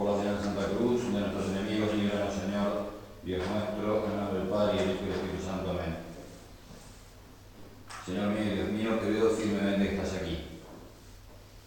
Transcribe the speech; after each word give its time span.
Por 0.00 0.12
la 0.12 0.16
señal 0.16 0.38
de 0.38 0.42
Santa 0.42 0.64
Cruz, 0.64 1.12
de 1.12 1.20
nuestros 1.20 1.48
enemigos, 1.48 1.94
líbranos, 1.94 2.32
Señor, 2.32 2.90
Dios 3.22 3.42
nuestro, 3.46 4.06
en 4.06 4.16
nombre 4.16 4.38
del 4.38 4.48
Padre 4.48 4.72
y 4.72 4.78
del 4.78 4.90
Hijo 4.92 5.02
y 5.02 5.04
del 5.04 5.14
Espíritu 5.14 5.44
Santo. 5.44 5.70
Amén. 5.72 5.96
Señor 8.06 8.28
mío 8.28 8.54
Dios 8.54 8.68
mío, 8.70 8.98
te 8.98 9.10
veo 9.10 9.28
firmemente 9.28 9.90
que 9.90 9.96
estás 9.96 10.22
aquí, 10.22 10.38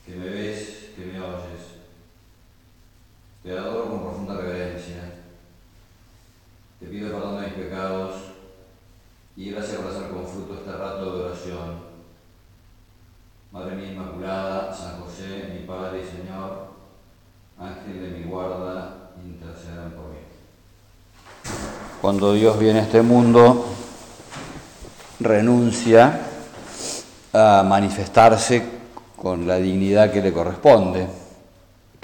que 0.03 0.15
me 0.15 0.29
ves, 0.29 0.89
que 0.95 1.05
me 1.05 1.19
oyes. 1.19 1.61
Te 3.43 3.51
adoro 3.51 3.91
con 3.91 4.01
profunda 4.01 4.37
reverencia. 4.37 5.13
Te 6.79 6.87
pido 6.87 7.11
perdón 7.11 7.39
de 7.39 7.47
mis 7.49 7.55
pecados 7.55 8.15
y 9.35 9.51
gracias 9.51 9.77
por 9.77 9.91
hacer 9.91 10.09
con 10.09 10.25
fruto 10.25 10.55
este 10.55 10.71
rato 10.71 11.17
de 11.17 11.23
oración. 11.25 11.83
Madre 13.51 13.75
mía 13.75 13.91
Inmaculada, 13.91 14.73
San 14.73 15.01
José, 15.01 15.51
mi 15.53 15.67
Padre 15.67 16.01
y 16.01 16.17
Señor, 16.17 16.73
Ángel 17.59 18.01
de 18.01 18.17
mi 18.17 18.23
guarda, 18.25 19.11
intercedan 19.23 19.91
por 19.91 20.09
mí. 20.09 21.92
Cuando 22.03 22.33
Dios 22.33 22.59
viene 22.59 22.79
a 22.79 22.83
este 22.83 23.01
mundo, 23.01 23.65
renuncia 25.21 26.19
a 27.31 27.63
manifestarse 27.65 28.61
con 29.15 29.47
la 29.47 29.55
dignidad 29.55 30.11
que 30.11 30.21
le 30.21 30.33
corresponde, 30.33 31.07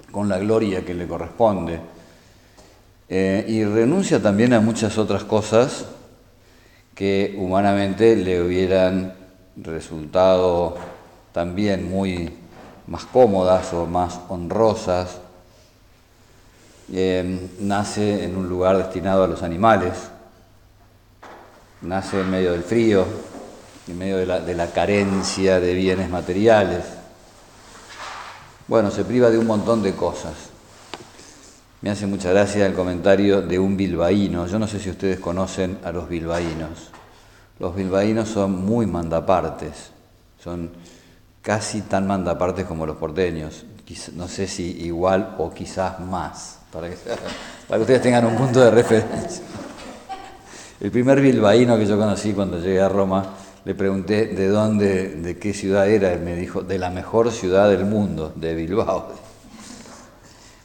con 0.10 0.30
la 0.30 0.38
gloria 0.38 0.86
que 0.86 0.94
le 0.94 1.06
corresponde, 1.06 1.82
eh, 3.10 3.44
y 3.46 3.66
renuncia 3.66 4.22
también 4.22 4.54
a 4.54 4.62
muchas 4.62 4.98
otras 4.98 5.26
cosas 5.26 5.84
que 6.96 7.36
humanamente 7.38 8.16
le 8.16 8.42
hubieran 8.42 9.14
resultado 9.58 10.78
también 11.34 11.92
muy 11.92 12.38
más 12.88 13.04
cómodas 13.04 13.74
o 13.74 13.86
más 13.86 14.18
honrosas. 14.30 15.18
Eh, 16.92 17.50
nace 17.60 18.24
en 18.24 18.36
un 18.36 18.50
lugar 18.50 18.78
destinado 18.78 19.24
a 19.24 19.28
los 19.28 19.44
animales, 19.44 19.94
nace 21.82 22.22
en 22.22 22.32
medio 22.32 22.52
del 22.52 22.64
frío, 22.64 23.06
en 23.88 23.98
medio 23.98 24.18
de 24.18 24.26
la, 24.26 24.40
de 24.40 24.56
la 24.56 24.68
carencia 24.68 25.60
de 25.60 25.74
bienes 25.74 26.10
materiales. 26.10 26.84
Bueno, 28.68 28.92
se 28.92 29.04
priva 29.06 29.30
de 29.30 29.38
un 29.38 29.48
montón 29.48 29.84
de 29.84 29.94
cosas. 29.94 30.34
Me 31.82 31.90
hace 31.90 32.08
mucha 32.08 32.32
gracia 32.32 32.66
el 32.66 32.74
comentario 32.74 33.42
de 33.42 33.58
un 33.58 33.78
bilbaíno. 33.78 34.48
Yo 34.48 34.60
no 34.60 34.68
sé 34.68 34.80
si 34.80 34.90
ustedes 34.90 35.20
conocen 35.20 35.80
a 35.84 35.92
los 35.92 36.10
bilbaínos. 36.10 36.92
Los 37.60 37.76
bilbaínos 37.76 38.30
son 38.30 38.66
muy 38.66 38.86
mandapartes, 38.86 39.92
son 40.42 40.72
casi 41.42 41.82
tan 41.82 42.08
mandapartes 42.08 42.66
como 42.66 42.86
los 42.86 42.98
porteños. 42.98 43.66
No 44.14 44.28
sé 44.28 44.48
si 44.48 44.84
igual 44.84 45.36
o 45.40 45.52
quizás 45.52 46.00
más, 46.00 46.59
para 46.72 46.90
que, 46.90 46.96
para 47.68 47.78
que 47.78 47.82
ustedes 47.82 48.02
tengan 48.02 48.26
un 48.26 48.36
punto 48.36 48.60
de 48.60 48.72
referencia. 48.72 49.44
El 50.80 50.92
primer 50.92 51.20
bilbaíno 51.20 51.78
que 51.78 51.86
yo 51.86 51.98
conocí 51.98 52.32
cuando 52.34 52.60
llegué 52.60 52.80
a 52.80 52.88
Roma, 52.88 53.36
le 53.66 53.76
pregunté 53.76 54.28
de 54.28 54.48
dónde, 54.48 55.10
de 55.10 55.38
qué 55.38 55.54
ciudad 55.54 55.90
era, 55.90 56.14
él 56.14 56.22
me 56.22 56.36
dijo, 56.36 56.62
de 56.62 56.78
la 56.78 56.90
mejor 56.90 57.32
ciudad 57.32 57.70
del 57.70 57.86
mundo, 57.86 58.32
de 58.36 58.56
Bilbao. 58.56 59.10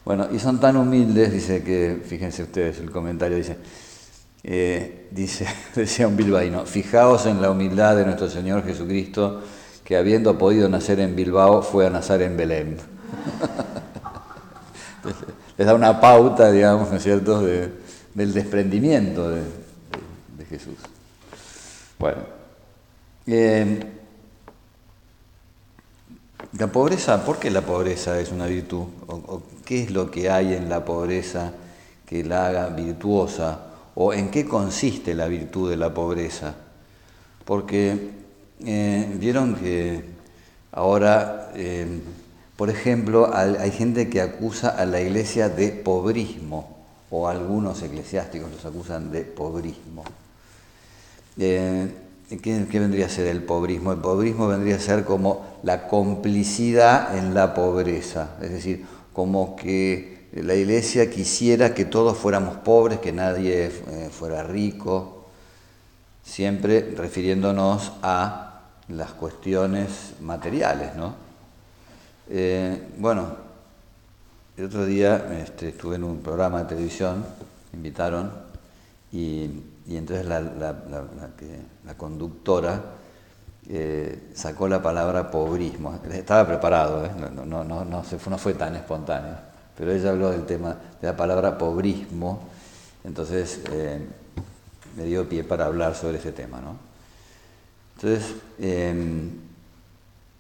Bueno, 0.05 0.28
y 0.33 0.38
son 0.38 0.61
tan 0.61 0.77
humildes, 0.77 1.33
dice 1.33 1.62
que, 1.64 2.00
fíjense 2.05 2.44
ustedes 2.44 2.78
el 2.78 2.91
comentario, 2.91 3.36
dice, 3.36 3.56
eh, 4.44 5.08
dice, 5.11 5.48
decía 5.74 6.06
un 6.06 6.16
bilbaíno, 6.16 6.64
fijaos 6.66 7.27
en 7.27 7.42
la 7.42 7.50
humildad 7.50 7.96
de 7.96 8.05
nuestro 8.05 8.28
Señor 8.30 8.64
Jesucristo, 8.64 9.42
que 9.83 9.96
habiendo 9.96 10.39
podido 10.39 10.68
nacer 10.68 11.00
en 11.00 11.16
Bilbao, 11.16 11.62
fue 11.62 11.86
a 11.86 11.91
nacer 11.91 12.22
en 12.22 12.36
Belén. 12.36 12.77
Les 15.56 15.66
da 15.66 15.74
una 15.74 16.00
pauta, 16.00 16.50
digamos, 16.50 16.91
¿no 16.91 16.97
es 16.97 17.02
cierto?, 17.02 17.42
del 17.42 18.33
desprendimiento 18.33 19.30
de, 19.30 19.42
de, 20.38 20.44
Jesús. 20.48 20.77
Bueno, 21.98 22.19
eh, 23.27 23.80
la 26.58 26.67
pobreza, 26.68 27.24
¿por 27.24 27.39
qué 27.39 27.51
la 27.51 27.62
pobreza 27.62 28.18
es 28.20 28.30
una 28.30 28.46
virtud? 28.46 28.84
¿O, 29.06 29.14
o 29.14 29.42
qué 29.64 29.83
es 29.83 29.90
lo 29.90 30.11
que 30.11 30.30
hay 30.30 30.55
en 30.55 30.68
la 30.68 30.84
pobreza 30.84 31.52
que 32.06 32.24
la 32.24 32.46
haga 32.48 32.68
virtuosa? 32.68 33.61
¿O 33.95 34.12
en 34.12 34.30
qué 34.30 34.45
consiste 34.45 35.14
la 35.14 35.27
virtud 35.27 35.70
de 35.70 35.77
la 35.77 35.92
pobreza? 35.95 36.55
Porque 37.45 38.11
eh, 38.64 39.14
vieron 39.18 39.55
que 39.55 40.05
ahora, 40.73 41.50
eh, 41.55 42.00
por 42.57 42.70
ejemplo, 42.70 43.35
hay, 43.35 43.73
gente 43.73 44.09
que 44.09 44.20
acusa 44.20 44.69
a 44.69 44.87
la 44.87 45.01
iglesia 45.01 45.48
de 45.48 45.70
pobrismo, 45.70 46.77
o 47.11 47.27
algunos 47.29 47.83
eclesiásticos 47.83 48.51
los 48.51 48.65
acusan 48.65 49.11
de 49.11 49.23
pobrismo. 49.23 50.05
Eh, 51.37 51.91
¿qué, 52.29 52.67
¿Qué 52.70 52.81
vendría 52.81 53.07
a 53.07 53.09
ser 53.09 53.27
el 53.27 53.42
pobrismo? 53.42 53.92
El 53.92 53.98
pobrismo 53.98 54.47
vendría 54.47 54.77
a 54.77 54.81
ser 54.81 55.05
como 55.05 55.59
la 55.65 55.89
complicidad 55.89 57.17
en 57.19 57.35
la 57.35 57.55
pobreza, 57.55 58.37
es 58.41 58.51
decir, 58.51 58.85
como 59.13 59.57
que 59.57 60.29
la 60.33 60.55
iglesia 60.55 61.11
quisiera 61.11 61.75
que 61.75 61.85
todos 61.85 62.17
fuéramos 62.17 62.57
pobres, 62.59 62.98
que 63.01 63.13
nadie 63.13 63.67
eh, 63.67 64.11
fuera 64.11 64.45
rico, 64.45 65.27
siempre 66.25 66.95
refiriéndonos 66.97 67.92
a 68.03 68.63
las 68.89 69.11
cuestiones 69.13 70.15
materiales, 70.21 70.95
¿no? 70.97 71.23
Eh, 72.29 72.89
bueno, 72.98 73.36
el 74.57 74.64
otro 74.64 74.85
día 74.86 75.40
este, 75.42 75.68
estuve 75.68 75.96
en 75.96 76.05
un 76.05 76.18
programa 76.18 76.62
de 76.62 76.68
televisión, 76.68 77.24
me 77.73 77.77
invitaron, 77.77 78.30
y, 79.12 79.51
entonces 79.89 80.27
la, 80.27 81.95
conductora 81.96 82.83
eh, 83.68 84.30
sacó 84.35 84.68
la 84.68 84.83
palabra 84.83 85.30
pobrismo. 85.30 86.01
Estaba 86.11 86.46
preparado, 86.46 87.05
¿eh? 87.05 87.11
no, 87.18 87.45
no, 87.45 87.64
no, 87.64 87.85
no, 87.85 88.02
fue, 88.02 88.18
no 88.30 88.39
fue 88.39 88.55
tan 88.55 88.74
espontáneo, 88.77 89.36
pero 89.77 89.92
ella 89.92 90.11
habló 90.11 90.30
del 90.30 90.46
tema 90.46 90.77
de 91.01 91.06
la 91.06 91.17
palabra 91.17 91.58
pobrismo, 91.58 92.48
entonces 93.05 93.61
me 94.96 95.05
dio 95.05 95.29
pie 95.29 95.45
para 95.45 95.67
hablar 95.67 95.95
sobre 95.95 96.18
ese 96.18 96.33
tema. 96.33 96.61
¿no? 96.61 96.77
Entonces, 97.96 98.36
eh, 98.58 99.30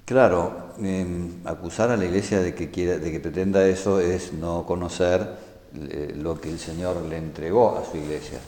claro, 0.04 0.63
em, 0.82 1.40
acusar 1.44 1.90
a 1.90 1.96
la 1.96 2.04
iglesia 2.04 2.40
de 2.40 2.54
que, 2.54 2.70
quiera, 2.70 2.98
de 2.98 3.10
que 3.10 3.20
pretenda 3.20 3.66
eso 3.66 4.00
es 4.00 4.32
no 4.32 4.64
conocer 4.66 5.28
eh, 5.76 6.14
lo 6.16 6.40
que 6.40 6.50
el 6.50 6.58
Señor 6.58 7.02
le 7.02 7.16
entregó 7.16 7.78
a 7.78 7.90
su 7.90 7.96
iglesia. 7.96 8.38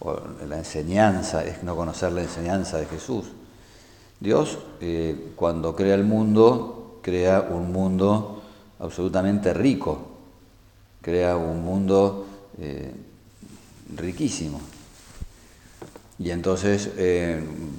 O 0.00 0.18
la 0.48 0.58
enseñanza 0.58 1.44
es 1.44 1.62
no 1.62 1.76
conocer 1.76 2.12
la 2.12 2.22
enseñanza 2.22 2.78
de 2.78 2.86
Jesús. 2.86 3.26
Dios, 4.20 4.58
eh, 4.80 5.32
cuando 5.36 5.76
crea 5.76 5.94
el 5.94 6.04
mundo, 6.04 7.00
crea 7.02 7.40
un 7.42 7.72
mundo 7.72 8.42
absolutamente 8.78 9.52
rico, 9.52 9.98
crea 11.02 11.36
un 11.36 11.62
mundo 11.62 12.26
eh, 12.58 12.92
riquísimo. 13.94 14.60
Y 16.18 16.30
entonces 16.30 16.90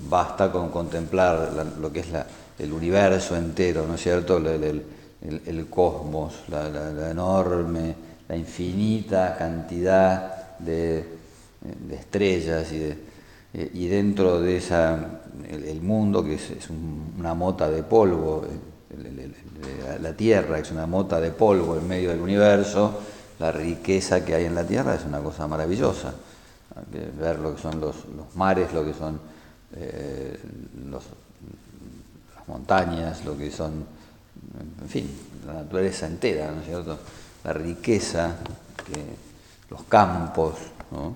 basta 0.10 0.52
con 0.52 0.70
contemplar 0.70 1.54
la, 1.54 1.64
lo 1.64 1.92
que 1.92 2.02
es 2.02 2.12
la, 2.12 2.28
el 2.60 2.72
universo 2.72 3.36
entero, 3.36 3.86
¿no 3.88 3.96
es 3.96 4.02
cierto? 4.02 4.38
El, 4.38 4.64
el, 4.64 5.42
el, 5.46 5.68
cosmos, 5.68 6.44
la, 6.50 6.70
la, 6.70 7.12
enorme, 7.12 7.96
la 8.28 8.36
infinita 8.36 9.36
cantidad 9.38 10.58
de, 10.60 11.06
de 11.62 11.96
estrellas 11.96 12.72
y, 12.72 12.80
de, 12.80 12.98
y, 13.74 13.88
dentro 13.88 14.40
de 14.40 14.58
esa, 14.58 15.22
el, 15.50 15.82
mundo 15.82 16.24
que 16.24 16.36
es, 16.36 16.52
es 16.52 16.70
un, 16.70 17.14
una 17.18 17.34
mota 17.34 17.70
de 17.70 17.84
polvo, 17.84 18.46
la 20.02 20.14
Tierra 20.14 20.60
es 20.60 20.72
una 20.72 20.86
mota 20.86 21.20
de 21.20 21.32
polvo 21.32 21.78
en 21.78 21.88
medio 21.88 22.10
del 22.10 22.22
universo, 22.22 23.00
la 23.40 23.52
riqueza 23.52 24.24
que 24.24 24.36
hay 24.36 24.46
en 24.46 24.56
la 24.56 24.64
Tierra 24.64 24.96
es 24.96 25.06
una 25.06 25.20
cosa 25.20 25.48
maravillosa 25.48 26.14
ver 27.20 27.40
lo 27.40 27.56
que 27.56 27.62
son 27.62 27.80
los, 27.80 27.96
los 28.16 28.36
mares, 28.36 28.74
lo 28.74 28.84
que 28.86 28.94
son 28.94 29.20
eh, 29.76 30.38
los, 30.90 31.04
montañas, 32.48 33.26
lo 33.26 33.38
que 33.38 33.52
son, 33.52 33.86
en 34.82 34.90
fin, 34.90 35.10
la 35.46 35.54
naturaleza 35.54 36.08
entera, 36.08 36.52
¿no 36.52 36.62
es 36.62 36.68
cierto? 36.68 36.98
La 37.44 37.54
riqueza, 37.54 38.36
que, 38.86 39.26
los 39.70 39.84
campos, 39.84 40.56
¿no? 40.92 41.14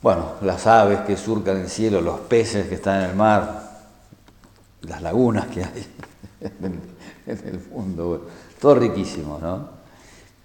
Bueno, 0.00 0.34
las 0.42 0.66
aves 0.66 1.00
que 1.00 1.16
surcan 1.16 1.56
el 1.56 1.68
cielo, 1.68 2.00
los 2.00 2.20
peces 2.20 2.68
que 2.68 2.76
están 2.76 3.02
en 3.02 3.10
el 3.10 3.16
mar, 3.16 3.68
las 4.82 5.02
lagunas 5.02 5.46
que 5.48 5.64
hay 5.64 5.86
en 7.26 7.48
el 7.48 7.60
mundo, 7.70 8.28
todo 8.60 8.76
riquísimo, 8.76 9.38
¿no? 9.40 9.70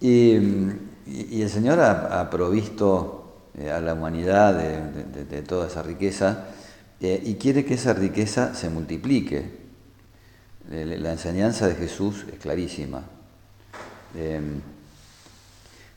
Y, 0.02 0.36
y, 1.06 1.42
el 1.42 1.50
Señor 1.50 1.80
ha, 1.80 2.30
provisto 2.30 3.48
eh, 3.58 3.72
a 3.72 3.80
la 3.80 3.94
humanidad 3.94 4.56
de, 4.56 5.42
toda 5.44 5.68
esa 5.68 5.84
riqueza 5.84 6.46
eh, 7.02 7.22
y 7.24 7.36
quiere 7.36 7.66
que 7.66 7.76
esa 7.76 7.94
riqueza 7.94 8.56
se 8.56 8.70
multiplique. 8.70 9.64
La 10.70 11.12
enseñanza 11.12 11.68
de 11.68 11.76
Jesús 11.76 12.26
es 12.32 12.40
clarísima. 12.40 13.04
Em, 14.16 14.62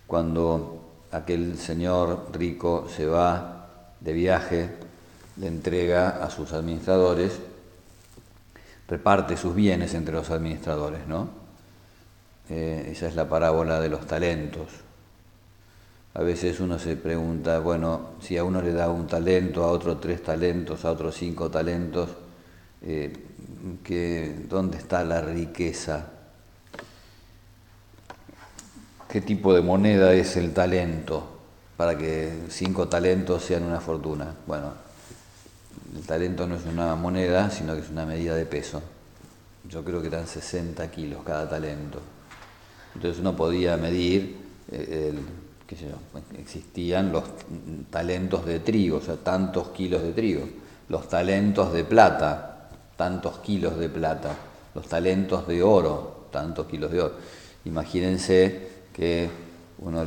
cuando 0.07 1.07
aquel 1.13 1.57
señor 1.59 2.31
rico 2.33 2.89
se 2.95 3.07
va 3.07 3.93
de 4.01 4.13
viaje, 4.13 4.71
le 5.37 5.47
entrega 5.47 6.25
a 6.25 6.31
sus 6.31 6.53
administradores, 6.53 7.39
reparte 8.89 9.37
sus 9.37 9.55
bienes 9.55 9.95
entre 9.95 10.15
los 10.15 10.31
administradores, 10.31 11.07
¿no? 11.07 11.29
Eh, 12.49 12.91
esa 12.93 13.09
es 13.09 13.17
la 13.17 13.29
parábola 13.29 13.81
de 13.81 13.89
los 13.89 14.07
talentos. 14.07 14.69
A 16.19 16.23
veces 16.23 16.61
uno 16.61 16.79
se 16.79 16.97
pregunta, 16.97 17.59
bueno, 17.59 18.13
si 18.23 18.39
a 18.39 18.45
uno 18.45 18.63
le 18.63 18.73
da 18.73 18.89
un 18.89 19.07
talento, 19.07 19.63
a 19.63 19.67
otro 19.67 19.99
tres 19.99 20.23
talentos, 20.23 20.87
a 20.87 20.93
otro 20.93 21.13
cinco 21.13 21.51
talentos, 21.51 22.09
eh, 22.81 23.13
¿dónde 24.49 24.79
está 24.79 25.05
la 25.05 25.21
riqueza? 25.21 26.07
¿Qué 29.11 29.21
tipo 29.21 29.53
de 29.53 29.61
moneda 29.61 30.15
es 30.15 30.39
el 30.39 30.55
talento 30.55 31.39
para 31.77 31.99
que 31.99 32.45
cinco 32.49 32.89
talentos 32.89 33.45
sean 33.45 33.65
una 33.65 33.81
fortuna? 33.81 34.35
Bueno, 34.47 34.73
el 35.95 36.07
talento 36.07 36.47
no 36.47 36.57
es 36.57 36.65
una 36.65 36.95
moneda, 36.95 37.51
sino 37.51 37.75
que 37.75 37.81
es 37.81 37.91
una 37.91 38.07
medida 38.07 38.35
de 38.35 38.47
peso. 38.47 38.83
Yo 39.69 39.85
creo 39.85 40.01
que 40.01 40.09
eran 40.09 40.27
60 40.27 40.91
kilos 40.91 41.23
cada 41.27 41.47
talento. 41.47 42.01
Entonces 42.95 43.21
uno 43.21 43.37
podía 43.37 43.77
medir, 43.77 44.39
eh, 44.73 45.13
existían 46.39 47.13
los 47.13 47.25
talentos 47.91 48.47
de 48.47 48.61
trigo, 48.61 48.99
o 48.99 49.01
sea, 49.01 49.17
tantos 49.17 49.69
kilos 49.69 50.03
de 50.03 50.13
trigo, 50.13 50.49
los 50.89 51.09
talentos 51.09 51.73
de 51.73 51.85
plata, 51.85 52.69
tantos 52.97 53.39
kilos 53.39 53.79
de 53.79 53.89
plata, 53.89 54.35
los 54.75 54.87
talentos 54.89 55.47
de 55.47 55.63
oro, 55.63 56.29
tantos 56.31 56.67
kilos 56.67 56.93
de 56.93 57.01
oro. 57.01 57.15
Imagínense 57.65 58.69
que, 58.93 59.29
uno 59.79 60.05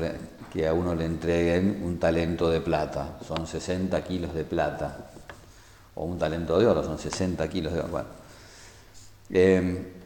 que 0.52 0.68
a 0.68 0.74
uno 0.74 0.96
le 0.96 1.06
entreguen 1.06 1.82
un 1.84 2.00
talento 2.00 2.50
de 2.50 2.62
plata, 2.62 3.20
son 3.28 3.46
60 3.46 4.04
kilos 4.04 4.34
de 4.34 4.44
plata, 4.46 5.12
o 5.96 6.06
un 6.06 6.18
talento 6.18 6.58
de 6.58 6.66
oro, 6.66 6.84
son 6.84 6.98
60 6.98 7.48
kilos 7.50 7.74
de 7.74 7.80
oro. 7.82 8.06
Em, 9.30 9.99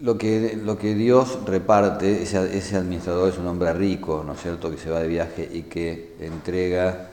lo, 0.00 0.16
que, 0.16 0.58
lo 0.62 0.78
que 0.78 0.94
Dios 0.94 1.38
reparte, 1.44 2.22
ese, 2.22 2.56
ese 2.56 2.76
administrador 2.76 3.28
es 3.28 3.38
un 3.38 3.46
hombre 3.46 3.72
rico, 3.72 4.22
¿no 4.26 4.32
es 4.32 4.40
cierto?, 4.40 4.70
que 4.70 4.78
se 4.78 4.90
va 4.90 5.00
de 5.00 5.08
viaje 5.08 5.48
y 5.52 5.62
que 5.62 6.16
entrega 6.20 7.08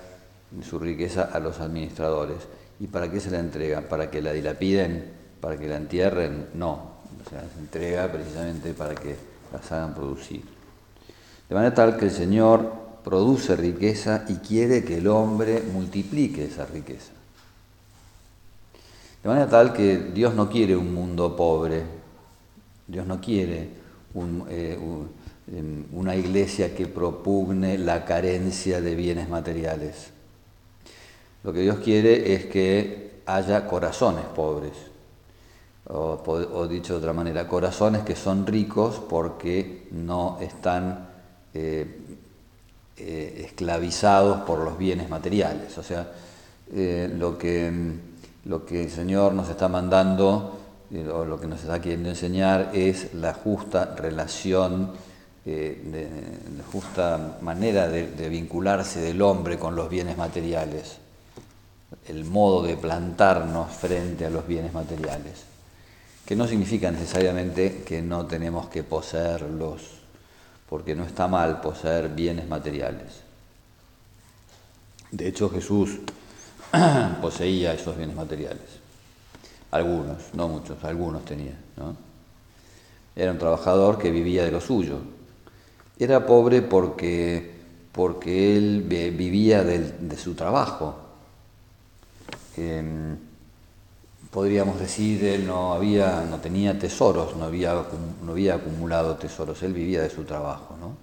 su 0.64 0.80
riqueza 0.80 1.24
a 1.24 1.40
los 1.40 1.60
administradores. 1.60 2.38
¿Y 2.80 2.88
para 2.88 3.12
qué 3.12 3.20
se 3.20 3.32
la 3.32 3.40
entrega? 3.40 3.82
¿Para 3.82 4.10
que 4.10 4.22
la 4.22 4.32
dilapiden? 4.32 5.12
¿Para 5.42 5.58
que 5.58 5.68
la 5.68 5.78
entierren? 5.78 6.48
No. 6.54 6.98
O 7.26 7.30
sea, 7.30 7.42
se 7.42 7.60
entrega 7.60 8.12
precisamente 8.12 8.74
para 8.74 8.96
que 8.96 9.16
las 9.52 9.72
hagan 9.72 9.94
producir. 9.94 10.44
De 11.50 11.56
manera 11.56 11.74
tal 11.74 11.98
que 11.98 12.06
el 12.06 12.12
Señor 12.12 12.72
produce 13.04 13.56
riqueza 13.56 14.26
y 14.28 14.36
quiere 14.36 14.84
que 14.84 14.98
el 14.98 15.08
hombre 15.08 15.62
multiplique 15.74 16.46
esa 16.46 16.66
riqueza. 16.66 17.12
De 19.24 19.30
manera 19.30 19.50
tal 19.50 19.74
que 19.74 19.98
Dios 19.98 20.36
no 20.36 20.50
quiere 20.50 20.76
un 20.76 20.94
mundo 20.94 21.36
pobre, 21.36 21.97
Dios 22.88 23.06
no 23.06 23.20
quiere 23.20 23.70
eh, 24.50 24.78
em, 25.54 25.86
una 25.94 26.16
iglesia 26.16 26.74
que 26.74 26.88
propugne 26.88 27.78
la 27.78 28.06
carencia 28.06 28.82
de 28.82 28.96
bienes 28.96 29.30
materiales. 29.30 30.10
Lo 31.44 31.54
que 31.54 31.62
Dios 31.62 31.78
quiere 31.80 32.34
es 32.34 32.46
que 32.46 33.22
haya 33.26 33.68
corazones 33.68 34.26
pobres, 34.26 34.74
o, 35.90 36.68
dicho 36.68 36.94
de 36.94 37.00
otra 37.00 37.14
manera, 37.14 37.48
corazones 37.48 38.02
que 38.02 38.16
son 38.16 38.46
ricos 38.46 39.02
porque 39.08 39.88
no 39.92 40.38
están 40.42 41.08
eh, 41.54 42.02
eh, 42.98 43.44
esclavizados 43.46 44.42
por 44.42 44.60
los 44.60 44.78
bienes 44.78 45.10
materiales. 45.10 45.78
O 45.78 45.84
sea, 45.84 46.12
lo, 46.70 47.38
que, 47.38 47.72
lo 48.46 48.66
que 48.66 48.84
el 48.84 48.90
Señor 48.90 49.34
nos 49.34 49.50
está 49.50 49.70
mandando, 49.70 50.57
o 51.12 51.26
lo 51.26 51.40
que 51.40 51.48
nos 51.48 51.62
está 51.62 51.82
queriendo 51.82 52.10
enseñar, 52.10 52.72
es 52.74 53.14
la 53.14 53.34
justa 53.34 53.96
relación, 53.96 54.94
la 55.46 56.64
justa 56.72 57.38
manera 57.42 57.88
de 57.88 58.30
vincularse 58.30 59.00
del 59.00 59.22
hombre 59.22 59.58
con 59.58 59.76
los 59.76 59.90
bienes 59.90 60.18
materiales, 60.18 60.98
el 62.08 62.26
modo 62.26 62.64
de 62.64 62.78
plantarnos 62.78 63.72
frente 63.72 64.26
a 64.26 64.30
los 64.30 64.46
bienes 64.46 64.74
materiales, 64.74 65.44
que 66.26 66.36
no 66.36 66.48
significa 66.48 66.92
necesariamente 66.92 67.84
que 67.86 68.02
no 68.02 68.26
tenemos 68.26 68.68
que 68.68 68.84
poseerlos 68.84 69.98
porque 70.70 70.96
no 70.96 71.06
está 71.06 71.28
mal 71.28 71.62
poseer 71.62 72.10
bienes 72.10 72.48
materiales. 72.48 73.22
De 75.12 75.28
hecho, 75.28 75.50
Jesús 75.50 76.00
poseía 77.22 77.74
esos 77.74 77.96
bienes 77.96 78.16
materiales. 78.16 78.87
Algunos, 79.72 80.34
no 80.34 80.48
muchos, 80.48 80.84
algunos 80.84 81.26
tenía. 81.26 81.58
Era 83.16 83.32
un 83.32 83.38
trabajador 83.38 83.98
que 83.98 84.12
vivía 84.12 84.44
de 84.44 84.52
lo 84.52 84.62
suyo. 84.62 85.00
Era 86.00 86.26
pobre 86.26 86.62
porque, 86.62 87.56
porque 87.92 88.56
él 88.56 88.84
vivía 88.88 89.64
de, 89.64 90.18
su 90.18 90.36
trabajo. 90.36 90.96
Em, 92.56 93.18
podríamos 94.32 94.80
decir, 94.80 95.24
él 95.26 95.48
no, 95.48 95.74
había, 95.74 96.26
no 96.30 96.38
tenía 96.38 96.78
tesoros, 96.78 97.36
no 97.36 97.46
había, 97.46 97.74
no 98.24 98.32
había 98.32 98.56
acumulado 98.56 99.16
tesoros, 99.16 99.62
él 99.64 99.74
vivía 99.74 100.02
de 100.02 100.10
su 100.10 100.24
trabajo. 100.24 100.76
¿no? 100.80 100.96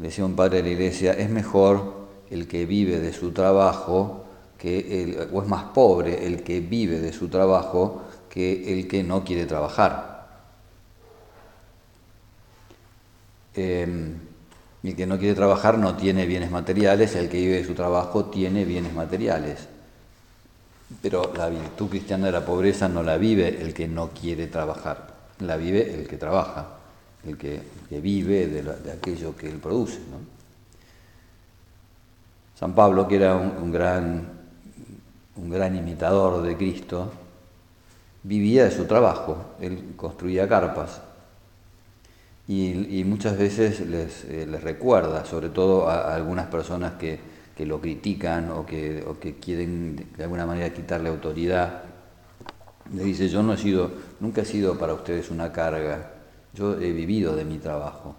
Decía 0.00 0.24
un 0.24 0.36
padre 0.36 0.58
de 0.58 0.62
la 0.62 0.68
iglesia, 0.70 1.12
es 1.12 1.30
mejor 1.30 2.08
el 2.30 2.46
que 2.46 2.66
vive 2.66 3.00
de 3.00 3.12
su 3.12 3.32
trabajo, 3.32 4.17
que 4.58 5.02
el, 5.02 5.28
o 5.32 5.42
es 5.42 5.48
más 5.48 5.64
pobre 5.64 6.26
el 6.26 6.42
que 6.42 6.60
vive 6.60 6.98
de 6.98 7.12
su 7.12 7.28
trabajo 7.28 8.02
que 8.28 8.72
el 8.72 8.88
que 8.88 9.02
no 9.02 9.24
quiere 9.24 9.46
trabajar. 9.46 10.26
Eh, 13.54 14.16
el 14.82 14.96
que 14.96 15.06
no 15.06 15.18
quiere 15.18 15.34
trabajar 15.34 15.78
no 15.78 15.96
tiene 15.96 16.26
bienes 16.26 16.50
materiales, 16.50 17.14
el 17.16 17.28
que 17.28 17.38
vive 17.38 17.56
de 17.56 17.64
su 17.64 17.74
trabajo 17.74 18.26
tiene 18.26 18.64
bienes 18.64 18.94
materiales. 18.94 19.68
Pero 21.02 21.32
la 21.36 21.48
virtud 21.48 21.88
cristiana 21.88 22.26
de 22.26 22.32
la 22.32 22.44
pobreza 22.44 22.88
no 22.88 23.02
la 23.02 23.18
vive 23.18 23.60
el 23.60 23.74
que 23.74 23.88
no 23.88 24.10
quiere 24.10 24.46
trabajar, 24.46 25.14
la 25.40 25.56
vive 25.56 25.94
el 25.94 26.08
que 26.08 26.16
trabaja, 26.16 26.78
el 27.26 27.36
que, 27.36 27.60
vive 27.90 28.46
de, 28.46 28.92
aquello 28.92 29.36
que 29.36 29.48
él 29.48 29.58
produce. 29.58 29.98
San 32.58 32.74
Pablo, 32.74 33.06
que 33.06 33.16
era 33.16 33.36
un, 33.36 33.70
gran, 33.70 34.37
un 35.40 35.50
gran 35.50 35.76
imitador 35.76 36.42
de 36.42 36.56
Cristo, 36.56 37.10
vivía 38.22 38.64
de 38.64 38.70
su 38.70 38.84
trabajo, 38.84 39.54
él 39.60 39.94
construía 39.96 40.48
carpas. 40.48 41.02
Y, 42.46 43.04
muchas 43.04 43.36
veces 43.36 43.80
les, 43.80 44.24
eh, 44.24 44.46
les, 44.46 44.62
recuerda, 44.62 45.26
sobre 45.26 45.50
todo 45.50 45.88
a 45.88 46.14
algunas 46.14 46.46
personas 46.46 46.94
que, 46.94 47.38
lo 47.58 47.80
critican 47.80 48.52
o 48.52 48.64
que, 48.64 49.04
que 49.20 49.34
quieren 49.34 49.96
de 50.16 50.22
alguna 50.22 50.46
manera 50.46 50.72
quitarle 50.72 51.08
autoridad. 51.08 51.82
Le 52.94 53.02
dice, 53.02 53.28
yo 53.28 53.42
no 53.42 53.54
he 53.54 53.56
sido, 53.58 53.90
nunca 54.20 54.42
he 54.42 54.44
sido 54.44 54.78
para 54.78 54.94
ustedes 54.94 55.30
una 55.30 55.50
carga, 55.50 56.12
yo 56.54 56.74
he 56.80 56.92
vivido 56.92 57.34
de 57.34 57.44
mi 57.44 57.58
trabajo. 57.58 58.14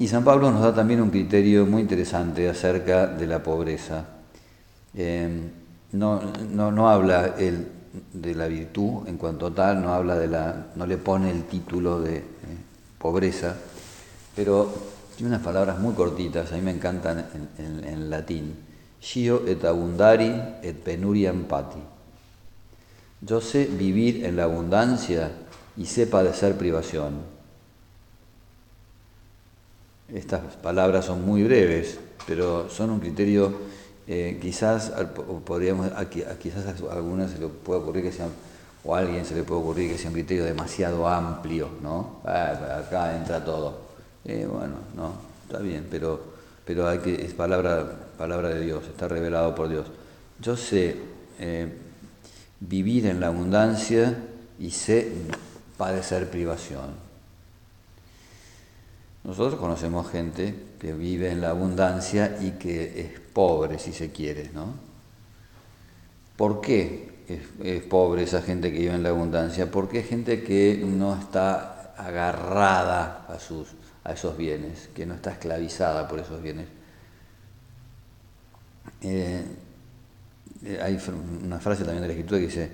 Y 0.00 0.08
San 0.08 0.24
Pablo 0.24 0.50
nos 0.50 0.62
da 0.62 0.74
también 0.74 1.00
un 1.00 1.10
criterio 1.10 1.64
muy 1.64 1.82
interesante 1.82 2.48
acerca 2.48 3.06
de 3.06 3.26
la 3.26 3.42
pobreza. 3.42 4.19
Em, 4.94 5.50
no, 5.92 6.20
no, 6.70 6.88
habla 6.88 7.34
él 7.38 7.66
de 8.12 8.34
la 8.34 8.46
virtud 8.46 9.06
en 9.06 9.16
cuanto 9.16 9.52
tal, 9.52 9.82
no 9.82 9.92
habla 9.92 10.16
de 10.16 10.28
la, 10.28 10.66
no 10.76 10.86
le 10.86 10.98
pone 10.98 11.30
el 11.30 11.44
título 11.44 12.00
de 12.00 12.18
eh, 12.18 12.22
pobreza, 12.98 13.56
pero 14.34 14.72
tiene 15.16 15.34
unas 15.34 15.44
palabras 15.44 15.78
muy 15.78 15.94
cortitas, 15.94 16.52
a 16.52 16.56
mí 16.56 16.62
me 16.62 16.70
encantan 16.70 17.26
en, 17.58 18.10
latín. 18.10 18.56
Gio 19.00 19.46
et 19.46 19.64
abundari 19.64 20.32
et 20.62 20.76
penuriam 20.76 21.44
pati. 21.44 21.80
Yo 23.20 23.40
sé 23.40 23.66
vivir 23.66 24.24
en 24.24 24.36
la 24.36 24.44
abundancia 24.44 25.30
y 25.76 25.86
sé 25.86 26.06
padecer 26.06 26.56
privación. 26.56 27.20
Estas 30.08 30.56
palabras 30.56 31.04
son 31.04 31.24
muy 31.24 31.44
breves, 31.44 31.98
pero 32.26 32.68
son 32.70 32.90
un 32.90 33.00
criterio, 33.00 33.52
eh, 34.12 34.40
quizás 34.42 34.92
podríamos, 35.44 35.88
quizás 36.40 36.66
a 36.66 36.92
algunas 36.92 37.30
se 37.30 37.38
le 37.38 37.46
puede 37.46 37.78
ocurrir 37.78 38.02
que 38.02 38.10
sean, 38.10 38.30
o 38.82 38.96
a 38.96 38.98
alguien 38.98 39.24
se 39.24 39.36
le 39.36 39.44
puede 39.44 39.60
ocurrir 39.60 39.92
que 39.92 39.98
sea 39.98 40.08
un 40.08 40.14
criterio 40.14 40.44
demasiado 40.44 41.06
amplio, 41.06 41.68
¿no? 41.80 42.16
Ah, 42.24 42.80
acá 42.84 43.16
entra 43.16 43.44
todo. 43.44 43.78
Eh, 44.24 44.48
bueno, 44.50 44.74
no, 44.96 45.12
está 45.46 45.60
bien, 45.60 45.86
pero, 45.88 46.20
pero 46.64 46.88
hay 46.88 46.98
que, 46.98 47.24
es 47.24 47.34
palabra, 47.34 47.88
palabra 48.18 48.48
de 48.48 48.62
Dios, 48.62 48.82
está 48.88 49.06
revelado 49.06 49.54
por 49.54 49.68
Dios. 49.68 49.86
Yo 50.40 50.56
sé 50.56 50.96
eh, 51.38 51.72
vivir 52.58 53.06
en 53.06 53.20
la 53.20 53.28
abundancia 53.28 54.18
y 54.58 54.72
sé 54.72 55.12
padecer 55.76 56.28
privación. 56.28 57.09
Nosotros 59.24 59.60
conocemos 59.60 60.10
gente 60.10 60.54
que 60.78 60.94
vive 60.94 61.30
en 61.30 61.42
la 61.42 61.50
abundancia 61.50 62.38
y 62.40 62.52
que 62.52 63.00
es 63.00 63.20
pobre, 63.20 63.78
si 63.78 63.92
se 63.92 64.10
quiere, 64.10 64.50
¿no? 64.54 64.74
¿Por 66.36 66.62
qué 66.62 67.10
es, 67.62 67.82
pobre 67.82 68.22
esa 68.22 68.40
gente 68.40 68.72
que 68.72 68.78
vive 68.78 68.94
en 68.94 69.02
la 69.02 69.10
abundancia? 69.10 69.70
Porque 69.70 69.98
es 70.00 70.08
gente 70.08 70.42
que 70.42 70.82
no 70.86 71.14
está 71.14 71.92
agarrada 71.98 73.26
a, 73.28 73.38
sus, 73.38 73.68
a 74.04 74.12
esos 74.12 74.38
bienes, 74.38 74.88
que 74.94 75.04
no 75.04 75.14
está 75.14 75.32
esclavizada 75.32 76.08
por 76.08 76.18
esos 76.18 76.42
bienes. 76.42 76.66
Eh, 79.02 79.44
eh, 80.64 80.78
hay 80.82 80.98
una 81.44 81.60
frase 81.60 81.84
también 81.84 82.00
de 82.00 82.08
la 82.08 82.14
escritura 82.14 82.40
que 82.40 82.46
dice, 82.46 82.70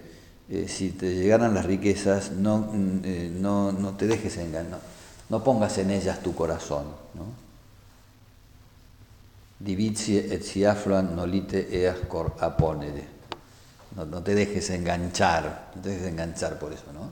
eh, 0.48 0.66
si 0.68 0.90
te 0.90 1.12
llegaran 1.12 1.52
las 1.54 1.66
riquezas, 1.66 2.30
no, 2.30 2.58
mm, 2.58 3.42
no, 3.42 3.72
no 3.72 3.96
te 3.96 4.06
dejes 4.06 4.36
engañar 4.36 4.95
no 5.28 5.42
pongas 5.42 5.78
en 5.78 5.90
ellas 5.90 6.22
tu 6.22 6.34
corazón. 6.34 6.84
¿no? 7.14 7.46
Et 9.64 10.42
si 10.42 10.62
nolite 11.14 11.68
eas 11.70 11.98
cor 12.08 12.36
aponere. 12.40 13.16
No, 13.96 14.22
te 14.22 14.34
dejes 14.34 14.68
enganchar, 14.70 15.72
no 15.74 15.82
te 15.82 15.88
dejes 15.88 16.08
enganchar 16.08 16.58
por 16.58 16.72
eso, 16.72 16.92
¿no? 16.92 17.10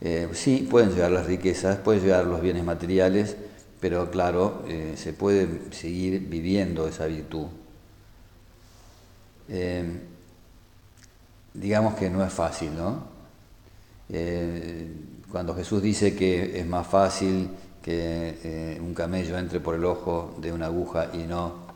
Eh, 0.00 0.28
sí, 0.32 0.68
pueden 0.70 0.90
llegar 0.90 1.10
las 1.10 1.26
riquezas, 1.26 1.78
pueden 1.78 2.02
llegar 2.02 2.24
los 2.24 2.40
bienes 2.40 2.62
materiales, 2.62 3.34
pero 3.80 4.08
claro, 4.08 4.62
eh, 4.68 4.94
se 4.96 5.12
puede 5.12 5.72
seguir 5.72 6.20
viviendo 6.28 6.86
esa 6.86 7.06
virtud. 7.06 7.46
Eh, 9.48 10.00
digamos 11.54 11.94
que 11.94 12.08
no 12.08 12.24
es 12.24 12.32
fácil, 12.32 12.76
¿no? 12.76 13.17
Cuando 15.30 15.54
Jesús 15.54 15.82
dice 15.82 16.16
que 16.16 16.58
es 16.58 16.66
más 16.66 16.86
fácil 16.86 17.50
que 17.82 18.38
eh, 18.44 18.80
un 18.80 18.94
camello 18.94 19.38
entre 19.38 19.60
por 19.60 19.74
el 19.74 19.84
ojo 19.84 20.36
de 20.40 20.52
una 20.52 20.66
aguja 20.66 21.10
y 21.14 21.18
no 21.18 21.68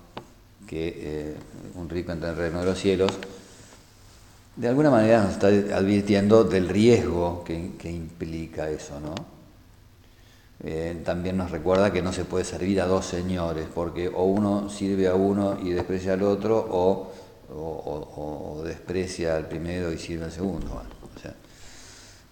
que 0.66 0.94
eh, 0.96 1.36
un 1.74 1.88
rico 1.88 2.12
entre 2.12 2.28
en 2.28 2.34
el 2.34 2.40
reino 2.40 2.60
de 2.60 2.66
los 2.66 2.78
cielos, 2.78 3.12
de 4.56 4.68
alguna 4.68 4.90
manera 4.90 5.22
nos 5.22 5.32
está 5.32 5.48
advirtiendo 5.48 6.44
del 6.44 6.68
riesgo 6.68 7.44
que, 7.44 7.90
implica 7.90 8.70
eso, 8.70 8.98
¿no? 9.00 9.14
Eh, 10.64 11.00
también 11.04 11.36
nos 11.36 11.50
recuerda 11.50 11.92
que 11.92 12.02
no 12.02 12.12
se 12.12 12.24
puede 12.24 12.44
servir 12.44 12.80
a 12.80 12.86
dos 12.86 13.04
señores, 13.04 13.66
porque 13.74 14.08
o 14.08 14.24
uno 14.24 14.70
sirve 14.70 15.08
a 15.08 15.14
uno 15.14 15.58
y 15.62 15.70
desprecia 15.70 16.14
al 16.14 16.22
otro, 16.22 16.58
o, 16.70 17.12
desprecia 18.64 19.36
al 19.36 19.46
primero 19.46 19.92
y 19.92 19.98
sirve 19.98 20.24
al 20.24 20.32
segundo 20.32 20.82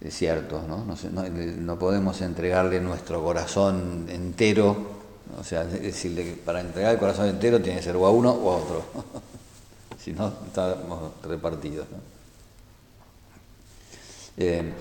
cierto, 0.09 0.63
¿no? 0.67 0.87
No, 1.59 1.79
podemos 1.79 2.21
entregarle 2.23 2.81
nuestro 2.81 3.23
corazón 3.23 4.07
entero, 4.09 4.77
o 5.39 5.45
sea, 5.45 5.63
es 5.63 5.83
decir, 5.83 6.41
para 6.45 6.61
entregar 6.61 6.93
el 6.95 6.99
corazón 6.99 7.29
entero 7.29 7.61
tiene 7.61 7.79
que 7.79 7.85
ser 7.85 7.97
o 7.97 8.07
a 8.07 8.11
uno 8.11 8.31
o 8.31 8.51
a 8.51 8.57
otro, 8.57 8.85
si 10.03 10.13
no 10.13 10.33
estamos 10.47 11.13
repartidos. 11.23 11.87
Eh, 14.39 14.73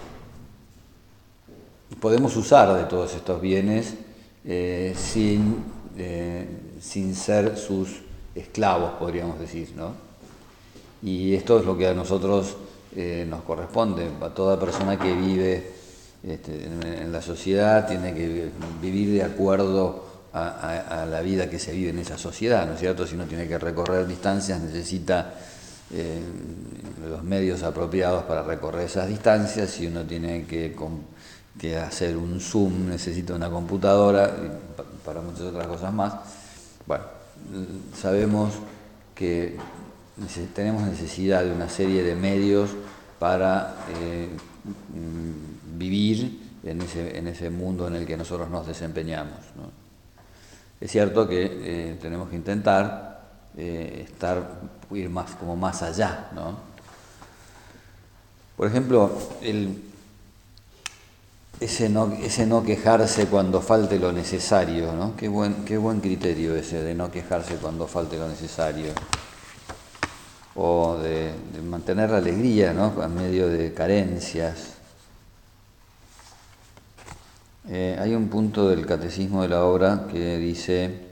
podemos 1.99 2.35
usar 2.37 2.73
de 2.77 2.85
todos 2.85 3.13
estos 3.13 3.41
bienes 3.41 3.95
eh, 4.45 4.95
sin, 4.97 5.63
eh, 5.97 6.47
sin 6.79 7.13
ser 7.13 7.57
sus 7.57 8.01
esclavos, 8.35 8.91
podríamos 8.93 9.37
decir, 9.37 9.73
¿no? 9.75 9.93
Y 11.01 11.35
esto 11.35 11.59
es 11.59 11.65
lo 11.65 11.77
que 11.77 11.87
a 11.87 11.93
nosotros 11.93 12.55
eh, 12.95 13.25
nos 13.27 13.43
corresponde. 13.43 14.09
A 14.21 14.29
toda 14.29 14.59
persona 14.59 14.97
que 14.97 15.13
vive 15.13 15.71
este, 16.23 16.65
en, 16.65 17.11
la 17.11 17.21
sociedad 17.21 17.87
tiene 17.87 18.13
que 18.13 18.49
vivir 18.81 19.13
de 19.13 19.23
acuerdo 19.23 20.07
a, 20.33 21.05
la 21.09 21.21
vida 21.21 21.49
que 21.49 21.57
se 21.57 21.71
vive 21.71 21.89
en 21.89 21.99
esa 21.99 22.17
sociedad, 22.17 22.65
¿no 22.67 22.73
es 22.73 22.79
cierto? 22.79 23.07
Si 23.07 23.15
uno 23.15 23.25
tiene 23.25 23.47
que 23.47 23.57
recorrer 23.57 24.05
distancias, 24.05 24.59
necesita 24.61 25.33
eh, 25.91 26.21
los 27.09 27.23
medios 27.23 27.63
apropiados 27.63 28.23
para 28.23 28.43
recorrer 28.43 28.85
esas 28.85 29.07
distancias. 29.07 29.69
Si 29.69 29.87
uno 29.87 30.03
tiene 30.03 30.45
que, 30.45 30.75
que 31.59 31.77
hacer 31.77 32.15
un 32.15 32.39
Zoom, 32.39 32.89
necesita 32.89 33.33
una 33.33 33.49
computadora, 33.49 34.31
para 35.03 35.21
muchas 35.21 35.41
otras 35.41 35.67
cosas 35.67 35.93
más. 35.93 36.13
Bueno, 36.85 37.05
sabemos 37.99 38.53
que 39.15 39.57
tenemos 40.53 40.83
necesidad 40.83 41.43
de 41.43 41.51
una 41.51 41.69
serie 41.69 42.03
de 42.03 42.15
medios 42.15 42.71
para 43.19 43.75
eh, 44.01 44.29
mm, 44.93 45.77
vivir 45.77 46.49
en 46.63 46.81
ese, 46.81 47.17
en 47.17 47.27
ese, 47.27 47.49
mundo 47.49 47.87
en 47.87 47.95
el 47.95 48.05
que 48.05 48.17
nosotros 48.17 48.49
nos 48.49 48.67
desempeñamos. 48.67 49.37
Es 50.79 50.91
cierto 50.91 51.27
que 51.27 51.45
eh, 51.45 51.97
tenemos 52.01 52.29
que 52.29 52.35
intentar 52.35 53.21
eh, 53.57 54.05
estar, 54.07 54.59
ir 54.91 55.09
más, 55.09 55.31
como 55.31 55.55
más 55.55 55.81
allá. 55.81 56.29
Por 58.55 58.67
ejemplo, 58.67 59.11
el, 59.41 59.83
ese, 61.59 61.89
no, 61.89 62.13
ese 62.13 62.45
no 62.45 62.63
quejarse 62.63 63.27
cuando 63.27 63.61
falte 63.61 63.99
lo 63.99 64.11
necesario, 64.11 64.93
¿no? 64.93 65.15
Qué 65.15 65.27
buen, 65.27 65.65
qué 65.65 65.77
buen 65.77 65.99
criterio 65.99 66.55
ese 66.55 66.81
de 66.83 66.93
no 66.93 67.11
quejarse 67.11 67.55
cuando 67.55 67.87
falte 67.87 68.17
lo 68.17 68.27
necesario 68.27 68.93
o 70.55 70.97
de, 70.97 71.31
mantener 71.63 72.09
la 72.09 72.17
alegría 72.17 72.73
¿no? 72.73 73.03
en 73.03 73.15
medio 73.15 73.47
de 73.47 73.73
carencias. 73.73 74.73
Eh, 77.67 77.97
hay 77.99 78.15
un 78.15 78.29
punto 78.29 78.67
del 78.67 78.85
catecismo 78.85 79.43
de 79.43 79.49
la 79.49 79.63
obra 79.63 80.07
que 80.11 80.37
dice, 80.37 81.09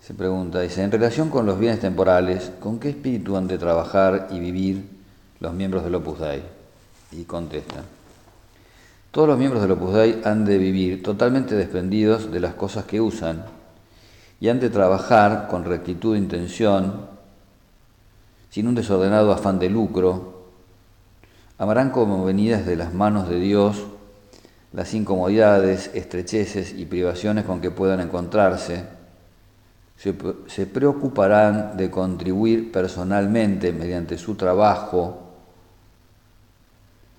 se 0.00 0.14
pregunta, 0.14 0.60
dice, 0.60 0.82
en 0.82 0.90
relación 0.90 1.28
con 1.28 1.44
los 1.44 1.58
bienes 1.58 1.80
temporales, 1.80 2.50
¿con 2.60 2.78
qué 2.78 2.90
espíritu 2.90 3.36
han 3.36 3.46
de 3.46 3.58
trabajar 3.58 4.28
y 4.30 4.38
vivir 4.38 4.88
los 5.40 5.52
miembros 5.52 5.84
del 5.84 5.96
Opus 5.96 6.20
Dei? 6.20 6.42
Y 7.12 7.24
contesta, 7.24 7.82
todos 9.10 9.28
los 9.28 9.38
miembros 9.38 9.62
del 9.62 9.72
Opus 9.72 9.94
Dei 9.94 10.22
han 10.24 10.44
de 10.44 10.56
vivir 10.56 11.02
totalmente 11.02 11.54
desprendidos 11.54 12.32
de 12.32 12.40
las 12.40 12.54
cosas 12.54 12.84
que 12.86 13.00
usan 13.00 13.44
y 14.40 14.48
han 14.48 14.60
de 14.60 14.70
trabajar 14.70 15.46
con 15.48 15.64
rectitud 15.64 16.14
de 16.14 16.18
intención, 16.18 17.13
sin 18.54 18.68
un 18.68 18.76
desordenado 18.76 19.32
afán 19.32 19.58
de 19.58 19.68
lucro, 19.68 20.44
amarán 21.58 21.90
como 21.90 22.24
venidas 22.24 22.64
de 22.64 22.76
las 22.76 22.94
manos 22.94 23.28
de 23.28 23.40
Dios 23.40 23.82
las 24.72 24.94
incomodidades, 24.94 25.90
estrecheces 25.92 26.72
y 26.72 26.86
privaciones 26.86 27.46
con 27.46 27.60
que 27.60 27.72
puedan 27.72 27.98
encontrarse, 27.98 28.84
se, 29.96 30.66
preocuparán 30.66 31.76
de 31.76 31.90
contribuir 31.90 32.70
personalmente 32.70 33.72
mediante 33.72 34.18
su 34.18 34.36
trabajo 34.36 35.32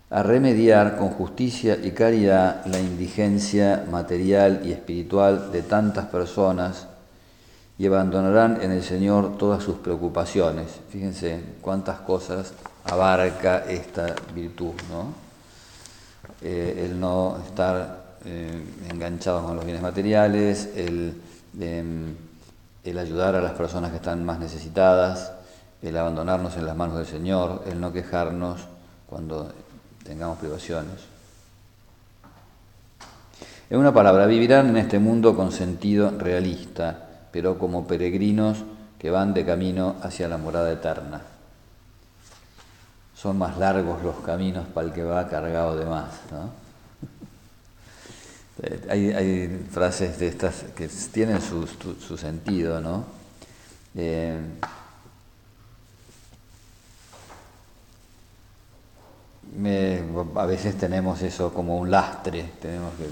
a 0.09 0.23
remediar 0.23 0.95
con 0.95 1.09
justicia 1.09 1.77
y 1.83 1.91
caridad 1.91 2.65
la 2.65 2.79
indigencia 2.79 3.85
material 3.91 4.61
y 4.63 4.71
espiritual 4.71 5.51
de 5.51 5.63
tantas 5.63 6.05
personas 6.05 6.87
y 7.77 7.87
abandonarán 7.87 8.61
en 8.61 8.71
el 8.71 8.83
Señor 8.83 9.37
todas 9.37 9.63
sus 9.63 9.77
preocupaciones. 9.77 10.79
Fíjense 10.89 11.41
cuántas 11.61 11.99
cosas 11.99 12.53
abarca 12.85 13.65
esta 13.65 14.15
virtud, 14.33 14.73
¿no? 14.89 15.13
Eh, 16.41 16.85
el 16.85 16.99
no 16.99 17.37
estar 17.45 18.17
eh, 18.25 18.63
enganchado 18.89 19.45
con 19.45 19.55
los 19.55 19.65
bienes 19.65 19.81
materiales, 19.81 20.69
el, 20.75 21.21
em, 21.59 22.15
el 22.83 22.97
ayudar 22.97 23.35
a 23.35 23.41
las 23.41 23.53
personas 23.53 23.91
que 23.91 23.97
están 23.97 24.23
más 24.23 24.39
necesitadas, 24.39 25.31
el 25.81 25.97
abandonarnos 25.97 26.55
en 26.57 26.65
las 26.65 26.75
manos 26.75 26.97
del 26.97 27.05
Señor, 27.05 27.63
el 27.67 27.79
no 27.79 27.91
quejarnos 27.91 28.61
cuando 29.07 29.51
tengamos 30.03 30.37
privaciones. 30.39 31.15
En 33.69 33.79
una 33.79 33.93
palabra, 33.93 34.27
vivirán 34.27 34.69
en 34.69 34.77
este 34.77 34.99
mundo 34.99 35.35
con 35.35 35.51
sentido 35.51 36.11
realista, 36.11 37.04
pero 37.35 37.59
como 37.59 37.85
peregrinos 37.85 38.59
que 38.97 39.09
van 39.11 39.33
de 39.33 39.45
camino 39.45 39.97
hacia 40.01 40.29
la 40.29 40.37
morada 40.37 40.71
eterna. 40.71 41.21
Son 43.13 43.37
más 43.37 43.57
largos 43.57 44.01
los 44.03 44.15
caminos 44.21 44.65
para 44.67 44.87
el 44.87 44.93
que 44.93 45.03
va 45.03 45.27
cargado 45.27 45.75
de 45.75 45.85
más. 45.85 46.11
Hay, 48.89 49.67
frases 49.69 50.17
de 50.17 50.29
estas 50.29 50.63
que 50.77 50.87
tienen 51.11 51.41
su, 51.41 52.17
sentido, 52.17 52.79
¿no? 52.79 53.03
Eh, 53.95 54.39
a 60.37 60.45
veces 60.45 60.77
tenemos 60.77 61.21
eso 61.21 61.53
como 61.53 61.79
un 61.79 61.91
lastre, 61.91 62.53
tenemos 62.61 62.93
que 62.93 63.09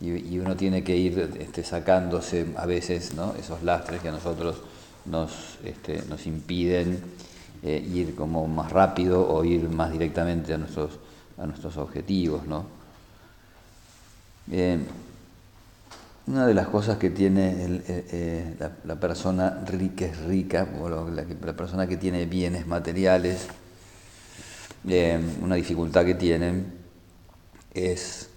y, 0.00 0.38
uno 0.38 0.56
tiene 0.56 0.84
que 0.84 0.96
ir 0.96 1.18
este, 1.40 1.64
sacándose 1.64 2.46
a 2.56 2.66
veces 2.66 3.12
esos 3.38 3.62
lastres 3.62 4.00
que 4.00 4.08
a 4.08 4.12
nosotros 4.12 4.62
nos, 5.06 5.58
este, 5.64 6.02
nos 6.08 6.24
impiden 6.26 7.02
eh, 7.64 7.84
ir 7.92 8.14
como 8.14 8.46
más 8.46 8.70
rápido 8.70 9.28
o 9.28 9.44
ir 9.44 9.68
más 9.68 9.90
directamente 9.90 10.54
a 10.54 10.58
nuestros, 10.58 11.00
a 11.36 11.46
nuestros 11.46 11.76
objetivos. 11.76 12.46
¿no? 12.46 12.78
una 16.26 16.46
de 16.46 16.54
las 16.54 16.68
cosas 16.68 16.96
que 16.96 17.10
tiene 17.10 18.56
la, 18.84 18.96
persona 18.96 19.62
rica 19.66 20.06
es 20.06 20.18
rica, 20.20 20.66
o 20.80 20.88
la, 20.88 21.52
persona 21.54 21.86
que 21.86 21.96
tiene 21.96 22.24
bienes 22.24 22.66
materiales, 22.66 23.46
una 25.42 25.56
dificultad 25.56 26.06
que 26.06 26.14
tienen 26.14 26.72
es 27.74 28.30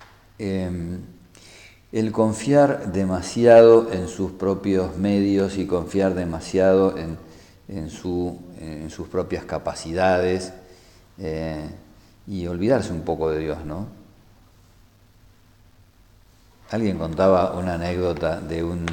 el 1.91 2.12
confiar 2.12 2.93
demasiado 2.93 3.91
en 3.91 4.07
sus 4.07 4.31
propios 4.31 4.98
medios 4.98 5.57
y 5.57 5.65
confiar 5.65 6.13
demasiado 6.13 6.98
en, 6.98 7.17
en, 7.67 7.89
sus 7.89 9.07
propias 9.10 9.43
capacidades 9.43 10.53
eh, 11.17 11.69
y 12.27 12.48
olvidarse 12.48 12.93
un 12.93 13.01
poco 13.01 13.29
de 13.29 13.39
Dios, 13.39 13.65
¿no? 13.65 13.88
Alguien 16.69 16.98
contaba 16.98 17.53
una 17.53 17.74
anécdota 17.74 18.39
de 18.39 18.63
un, 18.63 18.86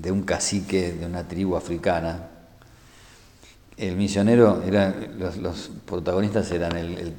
de 0.00 0.12
un 0.12 0.22
cacique 0.22 0.92
de 0.92 1.06
una 1.06 1.26
tribu 1.26 1.56
africana. 1.56 2.28
El 3.76 3.96
misionero, 3.96 4.62
eran, 4.62 5.18
los, 5.18 5.70
protagonistas 5.84 6.50
eran 6.52 6.76
el 6.76 6.96
el 6.98 7.12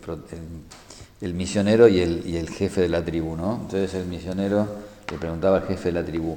misionero 1.21 1.87
y 1.87 1.99
el, 1.99 2.23
y 2.25 2.37
el, 2.37 2.49
jefe 2.49 2.81
de 2.81 2.89
la 2.89 3.03
tribu, 3.03 3.35
¿no? 3.35 3.55
Entonces 3.55 3.93
el 3.95 4.05
misionero 4.05 4.67
le 5.11 5.17
preguntaba 5.17 5.57
al 5.57 5.67
jefe 5.67 5.89
de 5.89 5.93
la 5.93 6.05
tribu, 6.05 6.35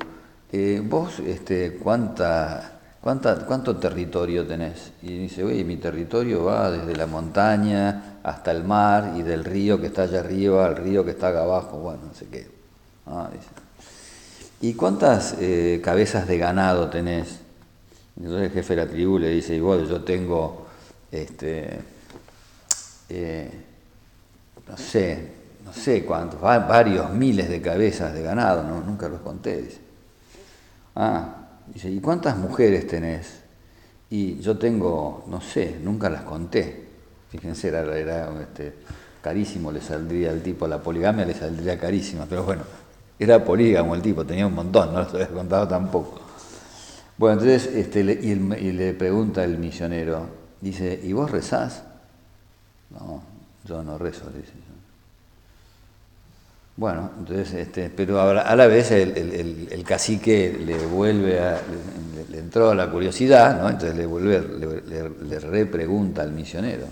eh, 0.52 0.82
vos, 0.82 1.20
este, 1.20 1.74
¿cuánta, 1.74 2.80
cuánta, 3.00 3.46
¿cuánto 3.46 3.76
territorio 3.76 4.46
tenés? 4.46 4.92
Y 5.02 5.18
dice, 5.18 5.44
oye, 5.44 5.64
mi 5.64 5.76
territorio 5.76 6.44
va 6.44 6.70
desde 6.70 6.96
la 6.96 7.06
montaña 7.06 8.18
hasta 8.22 8.50
el 8.50 8.64
mar 8.64 9.14
y 9.16 9.22
del 9.22 9.44
río 9.44 9.80
que 9.80 9.86
está 9.86 10.02
allá 10.02 10.20
arriba 10.20 10.66
al 10.66 10.76
río 10.76 11.04
que 11.04 11.12
está 11.12 11.28
acá 11.28 11.42
abajo, 11.42 11.78
bueno, 11.78 12.00
no 12.08 12.14
sé 12.14 12.26
qué. 12.26 12.48
Ah, 13.06 13.28
dice. 13.32 13.48
¿Y 14.62 14.74
cuántas 14.74 15.36
eh, 15.40 15.80
cabezas 15.82 16.26
de 16.26 16.36
ganado 16.36 16.90
tenés? 16.90 17.38
Entonces 18.16 18.48
el 18.48 18.52
jefe 18.52 18.76
de 18.76 18.84
la 18.84 18.90
tribu 18.90 19.18
le 19.18 19.30
dice, 19.30 19.54
igual 19.54 19.88
yo 19.88 20.02
tengo 20.02 20.66
este, 21.10 21.80
eh, 23.08 23.50
no 24.70 24.76
sé, 24.76 25.32
no 25.64 25.72
sé 25.72 26.04
cuántos, 26.04 26.40
varios 26.40 27.10
miles 27.12 27.48
de 27.48 27.60
cabezas 27.60 28.14
de 28.14 28.22
ganado, 28.22 28.62
¿no? 28.62 28.80
nunca 28.80 29.08
los 29.08 29.20
conté. 29.20 29.62
Dice. 29.62 29.80
Ah, 30.94 31.34
dice, 31.66 31.90
¿y 31.90 32.00
cuántas 32.00 32.36
mujeres 32.36 32.86
tenés? 32.86 33.40
Y 34.10 34.38
yo 34.40 34.56
tengo, 34.58 35.24
no 35.28 35.40
sé, 35.40 35.78
nunca 35.82 36.08
las 36.08 36.22
conté. 36.22 36.88
Fíjense, 37.30 37.68
era, 37.68 38.30
este, 38.40 38.74
carísimo, 39.22 39.72
le 39.72 39.80
saldría 39.80 40.30
el 40.30 40.42
tipo, 40.42 40.66
la 40.68 40.78
poligamia 40.78 41.24
le 41.24 41.34
saldría 41.34 41.78
carísima, 41.78 42.26
pero 42.28 42.44
bueno, 42.44 42.62
era 43.18 43.44
polígamo 43.44 43.94
el 43.94 44.02
tipo, 44.02 44.24
tenía 44.24 44.46
un 44.46 44.54
montón, 44.54 44.92
no 44.92 45.00
los 45.00 45.14
había 45.14 45.28
contado 45.28 45.66
tampoco. 45.66 46.20
Bueno, 47.18 47.40
entonces, 47.40 47.74
este, 47.74 48.00
y, 48.00 48.30
y 48.30 48.72
le 48.72 48.94
pregunta 48.94 49.44
el 49.44 49.58
misionero, 49.58 50.26
dice, 50.60 50.98
¿y 51.02 51.12
vos 51.12 51.30
rezás? 51.30 51.84
No, 52.90 53.29
yo 53.66 53.82
no 53.82 53.98
rezo, 53.98 54.26
dice. 54.30 54.52
Bueno, 56.80 57.10
entonces, 57.18 57.52
este, 57.52 57.90
pero 57.90 58.20
a 58.20 58.56
la 58.56 58.66
vez 58.66 58.90
el, 58.90 59.84
cacique 59.84 60.58
le 60.64 60.78
vuelve 60.86 61.38
a, 61.38 61.60
le, 62.30 62.38
entró 62.38 62.70
a 62.70 62.74
la 62.74 62.90
curiosidad, 62.90 63.60
¿no? 63.60 63.68
Entonces 63.68 63.94
le 63.94 64.06
vuelve, 64.06 64.40
le, 64.40 65.38
repregunta 65.40 66.22
al 66.22 66.32
misionero. 66.32 66.86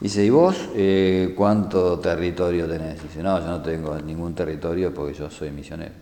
Dice, 0.00 0.24
¿y 0.24 0.30
vos 0.30 0.56
eh, 0.74 1.32
cuánto 1.36 2.00
territorio 2.00 2.66
tenés? 2.66 3.00
Dice, 3.00 3.22
no, 3.22 3.38
yo 3.38 3.46
no 3.46 3.62
tengo 3.62 3.96
ningún 4.00 4.34
territorio 4.34 4.92
porque 4.92 5.14
yo 5.14 5.30
soy 5.30 5.52
misionero. 5.52 5.94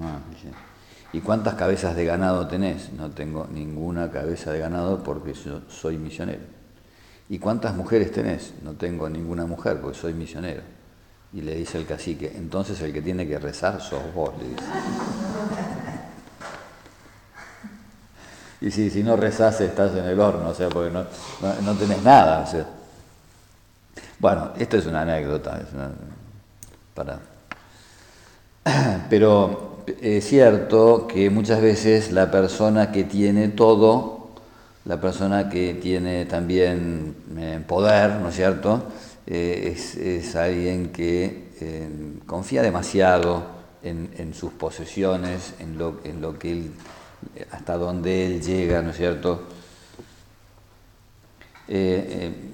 Ah, 0.00 0.18
¿Y 1.12 1.20
cuántas 1.20 1.54
cabezas 1.54 1.94
de 1.94 2.04
ganado 2.04 2.48
tenés? 2.48 2.92
No 2.92 3.10
tengo 3.10 3.46
ninguna 3.52 4.10
cabeza 4.10 4.50
de 4.52 4.58
ganado 4.58 5.02
porque 5.04 5.32
yo 5.32 5.60
soy 5.68 5.96
misionero. 5.96 6.57
¿Y 7.30 7.38
cuántas 7.38 7.74
mujeres 7.74 8.12
tenés? 8.12 8.54
No 8.62 8.72
tengo 8.72 9.08
ninguna 9.08 9.44
mujer 9.44 9.80
porque 9.80 9.98
soy 9.98 10.14
misionero. 10.14 10.62
Y 11.32 11.42
le 11.42 11.54
dice 11.54 11.76
el 11.76 11.86
cacique, 11.86 12.32
entonces 12.34 12.80
el 12.80 12.92
que 12.92 13.02
tiene 13.02 13.28
que 13.28 13.38
rezar 13.38 13.80
sos 13.82 14.14
vos, 14.14 14.32
le 14.38 14.48
dice. 14.48 14.64
Y 18.60 18.72
si, 18.72 18.90
si 18.90 19.04
no 19.04 19.14
rezás 19.14 19.60
estás 19.60 19.92
en 19.92 20.04
el 20.04 20.18
horno, 20.18 20.48
o 20.48 20.54
sea, 20.54 20.68
porque 20.68 20.90
no, 20.90 21.04
no, 21.62 21.74
tenés 21.74 22.02
nada. 22.02 22.44
Bueno, 24.18 24.50
esto 24.58 24.78
es 24.78 24.86
una 24.86 25.02
anécdota, 25.02 25.60
para... 26.92 27.20
pero 29.10 29.84
es 30.00 30.26
cierto 30.26 31.06
que 31.06 31.30
muchas 31.30 31.60
veces 31.60 32.10
la 32.10 32.32
persona 32.32 32.90
que 32.90 33.04
tiene 33.04 33.46
todo 33.46 34.17
la 34.88 34.98
persona 34.98 35.50
que 35.50 35.74
tiene 35.74 36.24
también 36.24 37.14
eh, 37.36 37.62
poder, 37.64 38.12
¿no 38.16 38.30
es 38.30 38.34
cierto? 38.34 38.84
Eh, 39.26 39.76
es, 39.76 40.34
alguien 40.34 40.88
que 40.88 41.50
eh, 41.60 41.88
confía 42.26 42.62
demasiado 42.62 43.58
en, 43.82 44.32
sus 44.34 44.52
posesiones, 44.52 45.54
en 45.60 45.76
lo, 45.76 46.00
en 46.04 46.22
lo 46.22 46.38
que 46.38 46.52
él, 46.52 46.72
hasta 47.50 47.76
donde 47.76 48.26
él 48.26 48.42
llega, 48.42 48.82
¿no 48.82 48.90
es 48.90 48.96
cierto? 48.96 49.42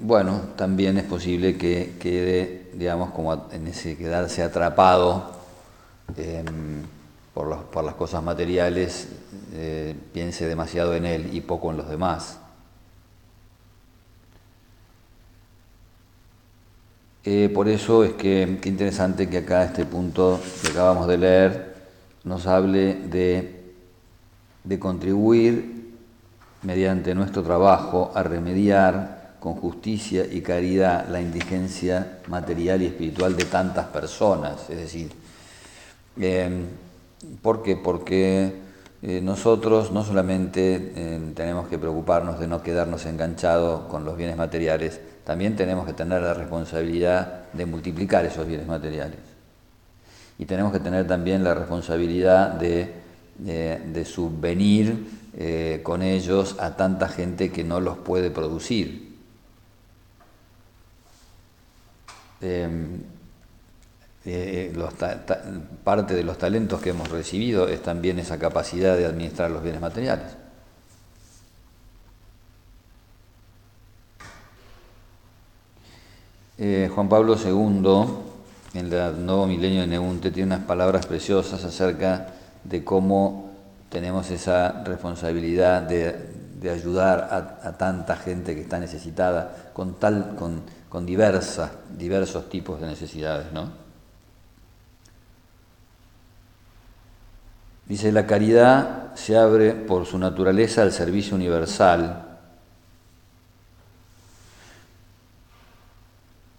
bueno, 0.01 0.41
también 0.57 0.97
es 0.97 1.05
posible 1.05 1.57
que 1.57 1.93
quede, 1.97 2.69
digamos, 2.73 3.11
como 3.11 3.47
en 3.53 3.65
ese 3.67 3.95
quedarse 3.95 4.43
atrapado 4.43 5.31
por, 7.33 7.83
las 7.83 7.93
cosas 7.95 8.21
materiales, 8.21 9.07
eh, 9.55 9.95
piense 10.13 10.47
demasiado 10.47 10.93
en 10.95 11.05
él 11.05 11.29
y 11.33 11.41
poco 11.41 11.71
en 11.71 11.77
los 11.77 11.89
demás. 11.89 12.39
Eh, 17.23 17.49
por 17.53 17.67
eso 17.67 18.03
es 18.03 18.13
que 18.13 18.59
qué 18.61 18.69
interesante 18.69 19.29
que 19.29 19.39
acá 19.39 19.63
este 19.63 19.85
punto 19.85 20.39
que 20.61 20.67
acabamos 20.67 21.07
de 21.07 21.17
leer 21.17 21.75
nos 22.23 22.45
hable 22.45 22.93
de, 22.93 23.73
de 24.63 24.79
contribuir 24.79 25.93
mediante 26.61 27.15
nuestro 27.15 27.41
trabajo 27.41 28.11
a 28.13 28.21
remediar 28.21 29.35
con 29.39 29.55
justicia 29.55 30.25
y 30.31 30.41
caridad 30.41 31.07
la 31.09 31.21
indigencia 31.21 32.19
material 32.27 32.81
y 32.81 32.87
espiritual 32.87 33.35
de 33.35 33.45
tantas 33.45 33.87
personas. 33.87 34.69
Es 34.69 34.77
decir, 34.77 35.11
eh, 36.19 36.65
¿Por 37.41 37.63
qué? 37.63 37.75
Porque 37.75 38.53
eh, 39.07 39.21
nosotros 39.21 39.91
no 39.91 40.03
solamente 40.03 40.93
eh, 40.95 41.31
tenemos 41.35 41.67
que 41.67 41.77
preocuparnos 41.77 42.39
de 42.39 42.47
no 42.47 42.63
quedarnos 42.63 43.05
enganchados 43.05 43.81
con 43.81 44.03
los 44.03 44.17
bienes 44.17 44.35
materiales, 44.35 44.99
también 45.23 45.55
tenemos 45.55 45.85
que 45.85 45.93
tener 45.93 46.23
la 46.23 46.33
responsabilidad 46.33 47.43
de 47.53 47.67
multiplicar 47.67 48.25
esos 48.25 48.47
bienes 48.47 48.65
materiales. 48.65 49.19
Y 50.39 50.45
tenemos 50.45 50.73
que 50.73 50.79
tener 50.79 51.05
también 51.05 51.43
la 51.43 51.53
responsabilidad 51.53 52.49
de, 52.49 52.95
de 53.37 54.05
subvenir 54.05 55.05
eh, 55.37 55.81
con 55.83 56.01
ellos 56.01 56.55
a 56.59 56.75
tanta 56.75 57.07
gente 57.07 57.51
que 57.51 57.63
no 57.63 57.79
los 57.79 57.99
puede 57.99 58.31
producir. 58.31 59.13
Eh, 64.27 64.73
parte 65.83 66.15
de 66.15 66.23
los 66.23 66.39
talentos 66.39 66.81
que 66.81 66.89
hemos 66.89 67.09
recibido 67.09 67.67
es 67.67 67.83
también 67.83 68.17
esa 68.17 68.39
capacidad 68.39 68.97
de 68.97 69.05
administrar 69.05 69.51
los 69.51 69.61
bienes 69.61 69.81
materiales. 69.81 70.25
Eh, 76.57 76.89
Juan 76.93 77.07
Pablo 77.07 77.35
II, 77.35 78.79
en 78.79 78.91
el 78.91 79.25
nuevo 79.25 79.45
milenio 79.45 79.81
de 79.81 79.87
Neunte, 79.87 80.31
tiene 80.31 80.55
unas 80.55 80.65
palabras 80.65 81.05
preciosas 81.05 81.63
acerca 81.63 82.29
de 82.63 82.83
cómo 82.83 83.51
tenemos 83.89 84.31
esa 84.31 84.83
responsabilidad 84.83 85.83
de, 85.83 86.33
ayudar 86.65 87.59
a, 87.61 87.77
tanta 87.77 88.15
gente 88.15 88.55
que 88.55 88.61
está 88.61 88.79
necesitada 88.79 89.69
con, 89.73 89.99
tal, 89.99 90.35
con, 90.35 90.63
con 90.89 91.05
diversas, 91.05 91.69
diversos 91.95 92.49
tipos 92.49 92.81
de 92.81 92.87
necesidades. 92.87 93.51
¿no? 93.53 93.84
Dice, 97.87 98.11
la 98.11 98.25
caridad 98.25 99.13
se 99.15 99.37
abre 99.37 99.73
por 99.73 100.05
su 100.05 100.17
naturaleza 100.17 100.81
al 100.81 100.91
servicio 100.91 101.35
universal. 101.35 102.23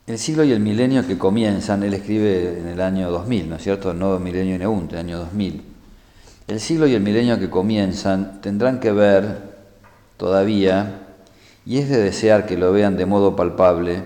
El 0.06 0.18
siglo 0.18 0.44
y 0.44 0.52
el 0.52 0.60
milenio 0.60 1.04
que 1.04 1.18
comienzan, 1.18 1.82
él 1.82 1.94
escribe 1.94 2.60
en 2.60 2.68
el 2.68 2.80
año 2.80 3.10
2000, 3.10 3.50
¿no 3.50 3.56
es 3.56 3.62
cierto? 3.62 3.92
Nuevo 3.92 4.20
milenio 4.20 4.56
Neunte, 4.56 4.98
año 4.98 5.18
2000. 5.18 5.64
El 6.46 6.60
siglo 6.60 6.86
y 6.86 6.94
el 6.94 7.02
milenio 7.02 7.40
que 7.40 7.50
comienzan 7.50 8.40
tendrán 8.40 8.78
que 8.78 8.92
ver 8.92 9.56
todavía, 10.16 11.00
y 11.64 11.78
es 11.78 11.88
de 11.88 11.98
desear 11.98 12.46
que 12.46 12.56
lo 12.56 12.70
vean 12.70 12.96
de 12.96 13.04
modo 13.04 13.34
palpable, 13.34 14.04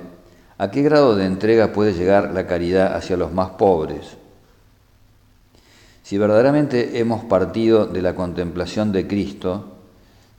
a 0.57 0.71
qué 0.71 0.81
grado 0.81 1.17
de 1.17 1.27
entrega 1.27 1.75
puede 1.75 1.93
llegar 1.93 2.33
la 2.33 2.47
caridad 2.47 2.97
hacia 2.97 3.19
los 3.19 3.31
más 3.31 3.51
pobres 3.51 4.17
Si 6.11 6.19
verdaderamente 6.19 6.99
hemos 6.99 7.23
partido 7.23 7.87
de 7.87 8.03
la 8.03 8.17
contemplación 8.17 8.91
de 8.91 9.07
Cristo, 9.07 9.77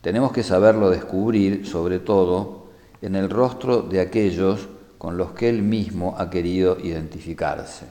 tenemos 0.02 0.34
que 0.34 0.44
saberlo 0.44 0.90
descubrir, 0.90 1.66
sobre 1.66 2.00
todo, 2.00 2.66
en 3.02 3.16
el 3.16 3.30
rostro 3.30 3.82
de 3.82 4.02
aquellos 4.02 4.68
con 4.98 5.16
los 5.16 5.32
que 5.32 5.48
Él 5.48 5.62
mismo 5.62 6.16
ha 6.18 6.30
querido 6.30 6.78
identificarse. 6.78 7.86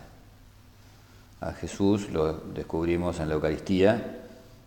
A 1.40 1.53
Jesús 1.53 2.11
lo 2.11 2.35
descubrimos 2.55 3.19
en 3.19 3.29
la 3.31 3.37
Eucaristía, 3.37 4.19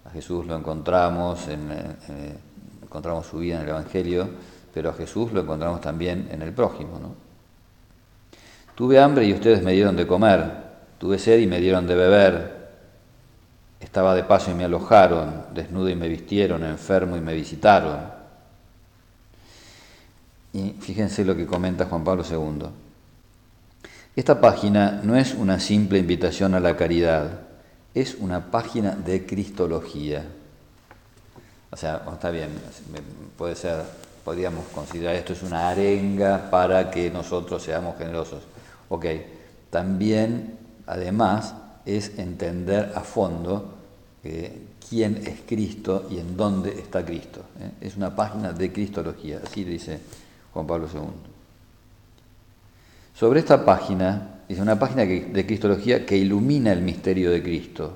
a 0.06 0.10
Jesús 0.10 0.48
lo 0.48 0.58
encontramos, 0.58 1.48
en, 1.50 1.72
eh, 1.72 2.36
encontramos 2.82 3.28
su 3.28 3.38
vida 3.38 3.58
en 3.58 3.62
el 3.62 3.70
Evangelio, 3.70 4.28
pero 4.74 4.90
a 4.90 4.94
Jesús 4.94 5.32
lo 5.32 5.42
encontramos 5.42 5.82
también 5.82 6.30
en 6.32 6.42
el 6.42 6.52
prójimo. 6.52 7.00
Tuve 8.74 9.00
hambre 9.00 9.24
y 9.26 9.34
ustedes 9.34 9.62
me 9.62 9.74
dieron 9.74 9.96
de 9.96 10.08
comer, 10.08 10.52
tuve 10.98 11.20
sed 11.20 11.38
y 11.38 11.46
me 11.46 11.60
dieron 11.60 11.86
de 11.86 11.94
beber, 11.94 12.63
estaba 13.84 14.16
de 14.16 14.24
paso 14.24 14.52
y 14.52 14.54
me 14.54 14.64
alojaron, 14.64 15.46
desnudo 15.54 15.90
y 15.90 15.96
me 15.96 16.08
vistieron, 16.08 16.64
enfermo 16.64 17.18
y 17.18 17.22
me 17.22 17.34
visitaron. 17.34 18.00
Y 20.54 20.72
fíjense 20.80 21.26
lo 21.26 21.36
que 21.36 21.46
comenta 21.46 21.86
Juan 21.86 22.04
Pablo 22.04 22.24
II. 22.30 22.68
Esta 24.16 24.40
página 24.40 25.02
no 25.04 25.16
es 25.18 25.34
una 25.34 25.60
simple 25.60 26.00
invitación 26.00 26.54
a 26.54 26.60
la 26.60 26.78
caridad, 26.78 27.42
es 27.94 28.16
una 28.16 28.52
página 28.52 28.92
de 28.92 29.26
Cristología. 29.26 30.24
O 31.72 31.76
sea, 31.76 32.04
está 32.12 32.30
bien, 32.30 32.50
puede 33.38 33.56
ser, 33.56 33.84
podríamos 34.24 34.66
considerar 34.68 35.16
esto 35.16 35.34
es 35.34 35.42
una 35.42 35.70
arenga 35.70 36.52
para 36.52 36.92
que 36.92 37.10
nosotros 37.10 37.64
seamos 37.64 37.98
generosos. 37.98 38.44
Ok, 38.90 39.06
también, 39.72 40.60
además, 40.86 41.56
es 41.86 42.18
entender 42.18 42.94
a 42.96 43.02
fondo 43.02 43.74
eh, 44.24 44.62
quién 44.90 45.18
es 45.26 45.42
Cristo 45.46 46.08
y 46.10 46.18
en 46.18 46.38
dónde 46.38 46.72
está 46.72 47.06
Cristo. 47.06 47.42
¿eh? 47.60 47.72
Es 47.82 47.98
una 47.98 48.16
página 48.16 48.54
de 48.54 48.72
Cristología, 48.72 49.42
así 49.44 49.64
dice 49.64 50.00
Juan 50.54 50.68
Pablo 50.68 50.88
II. 50.94 51.02
Sobre 53.16 53.40
esta 53.40 53.64
página, 53.64 54.42
es 54.48 54.60
una 54.60 54.80
página 54.80 55.04
de 55.04 55.46
Cristología 55.46 56.06
que 56.06 56.18
ilumina 56.18 56.72
el 56.72 56.82
misterio 56.82 57.32
de 57.32 57.44
Cristo. 57.44 57.94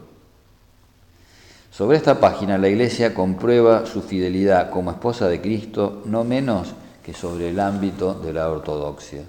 Sobre 1.72 1.98
esta 1.98 2.20
página 2.20 2.58
la 2.58 2.70
Iglesia 2.70 3.14
comprueba 3.14 3.86
su 3.86 4.02
fidelidad 4.02 4.72
como 4.72 4.90
esposa 4.92 5.28
de 5.28 5.42
Cristo 5.42 6.02
no 6.06 6.24
menos 6.24 6.74
que 7.04 7.14
sobre 7.14 7.50
el 7.50 7.60
ámbito 7.60 8.16
de 8.16 8.34
la 8.34 8.50
ortodoxia. 8.50 9.22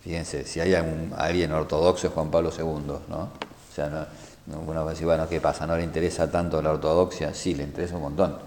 Fíjense, 0.00 0.44
si 0.44 0.60
hay 0.60 0.74
alguien 0.74 1.52
ortodoxo 1.52 2.06
es 2.06 2.12
Juan 2.12 2.30
Pablo 2.30 2.50
II, 2.56 2.64
¿no? 3.08 3.18
O 3.18 3.74
sea, 3.74 4.08
no, 4.46 4.60
uno 4.60 4.84
va 4.84 4.90
a 4.90 4.94
decir, 4.94 5.06
bueno, 5.06 5.28
¿qué 5.28 5.40
pasa? 5.40 5.66
¿No 5.66 5.76
le 5.76 5.82
interesa 5.82 6.30
tanto 6.30 6.62
la 6.62 6.70
ortodoxia? 6.70 7.34
Sí, 7.34 7.54
le 7.54 7.64
interesa 7.64 7.96
un 7.96 8.02
montón. 8.02 8.38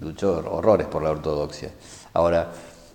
Luchó 0.00 0.42
horrores 0.50 0.86
por 0.86 1.02
la 1.02 1.10
ortodoxia. 1.10 1.70
Ahora, 2.14 2.50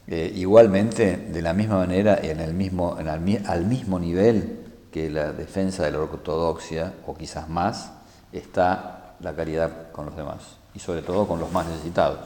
eh, 0.07 0.31
igualmente, 0.35 1.17
de 1.17 1.41
la 1.41 1.53
misma 1.53 1.77
manera, 1.77 2.19
en 2.21 2.39
el 2.39 2.53
mismo, 2.53 2.97
en 2.99 3.07
al 3.07 3.65
mismo 3.65 3.99
nivel 3.99 4.61
que 4.91 5.09
la 5.09 5.31
defensa 5.31 5.83
de 5.83 5.91
la 5.91 5.99
ortodoxia, 5.99 6.93
o 7.05 7.15
quizás 7.15 7.47
más, 7.47 7.91
está 8.31 9.15
la 9.19 9.33
caridad 9.35 9.91
con 9.91 10.05
los 10.07 10.15
demás, 10.15 10.57
y 10.73 10.79
sobre 10.79 11.01
todo 11.01 11.27
con 11.27 11.39
los 11.39 11.51
más 11.51 11.67
necesitados. 11.67 12.19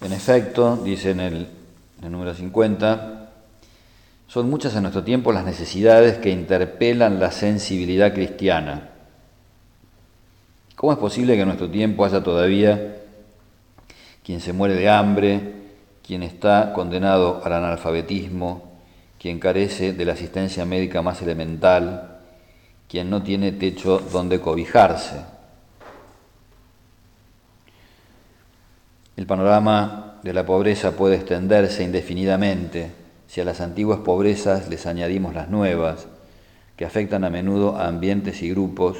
En 0.00 0.12
efecto, 0.12 0.76
dice 0.76 1.10
en 1.10 1.20
el, 1.20 1.34
en 1.98 2.04
el 2.04 2.12
número 2.12 2.32
50, 2.32 3.30
son 4.28 4.48
muchas 4.48 4.76
en 4.76 4.82
nuestro 4.82 5.02
tiempo 5.02 5.32
las 5.32 5.44
necesidades 5.44 6.18
que 6.18 6.30
interpelan 6.30 7.18
la 7.18 7.32
sensibilidad 7.32 8.12
cristiana. 8.12 8.90
¿Cómo 10.76 10.92
es 10.92 10.98
posible 10.98 11.34
que 11.34 11.40
en 11.40 11.48
nuestro 11.48 11.68
tiempo 11.68 12.04
haya 12.04 12.22
todavía 12.22 12.98
quien 14.22 14.40
se 14.40 14.52
muere 14.52 14.74
de 14.74 14.88
hambre, 14.88 15.54
quien 16.06 16.22
está 16.22 16.72
condenado 16.72 17.40
al 17.44 17.54
analfabetismo, 17.54 18.70
quien 19.18 19.40
carece 19.40 19.92
de 19.92 20.04
la 20.04 20.12
asistencia 20.12 20.64
médica 20.64 21.02
más 21.02 21.20
elemental, 21.22 22.18
quien 22.88 23.10
no 23.10 23.22
tiene 23.22 23.50
techo 23.50 23.98
donde 23.98 24.40
cobijarse? 24.40 25.37
El 29.18 29.26
panorama 29.26 30.20
de 30.22 30.32
la 30.32 30.46
pobreza 30.46 30.92
puede 30.92 31.16
extenderse 31.16 31.82
indefinidamente 31.82 32.92
si 33.26 33.40
a 33.40 33.44
las 33.44 33.60
antiguas 33.60 33.98
pobrezas 33.98 34.68
les 34.68 34.86
añadimos 34.86 35.34
las 35.34 35.50
nuevas, 35.50 36.06
que 36.76 36.84
afectan 36.84 37.24
a 37.24 37.28
menudo 37.28 37.76
a 37.76 37.88
ambientes 37.88 38.40
y 38.42 38.50
grupos 38.50 38.98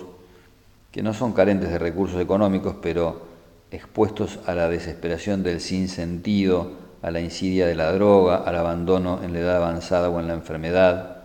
que 0.90 1.04
no 1.04 1.14
son 1.14 1.34
carentes 1.34 1.70
de 1.70 1.78
recursos 1.78 2.20
económicos, 2.20 2.74
pero 2.82 3.28
expuestos 3.70 4.40
a 4.44 4.54
la 4.54 4.68
desesperación 4.68 5.44
del 5.44 5.60
sinsentido, 5.60 6.72
a 7.00 7.12
la 7.12 7.20
insidia 7.20 7.68
de 7.68 7.76
la 7.76 7.92
droga, 7.92 8.38
al 8.38 8.56
abandono 8.56 9.22
en 9.22 9.32
la 9.32 9.38
edad 9.38 9.56
avanzada 9.58 10.10
o 10.10 10.18
en 10.18 10.26
la 10.26 10.34
enfermedad, 10.34 11.18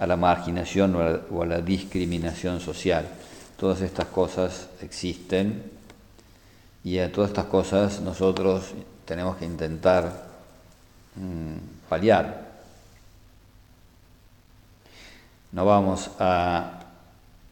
a 0.00 0.06
la 0.08 0.16
marginación 0.16 0.96
o 0.96 1.42
a 1.42 1.46
la, 1.46 1.60
discriminación 1.60 2.58
social. 2.58 3.06
Todas 3.56 3.82
estas 3.82 4.06
cosas 4.06 4.68
existen 4.82 5.78
y 6.82 6.98
a 6.98 7.12
todas 7.12 7.30
estas 7.30 7.46
cosas 7.46 8.00
nosotros 8.00 8.72
tenemos 9.04 9.36
que 9.36 9.44
intentar 9.44 10.10
mm, 11.16 11.88
paliar. 11.88 12.48
No 15.52 15.64
vamos 15.64 16.10
a... 16.18 16.76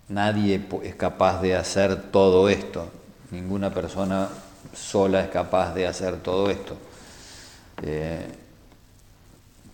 Nadie 0.08 0.66
es 0.84 0.94
capaz 0.94 1.42
de 1.42 1.54
hacer 1.54 2.10
todo 2.10 2.48
esto. 2.48 2.88
Ninguna 3.30 3.74
persona 3.74 4.28
sola 4.72 5.20
es 5.20 5.28
capaz 5.28 5.74
de 5.74 5.86
hacer 5.86 6.16
todo 6.20 6.48
esto. 6.48 6.76
Eh, 7.82 8.26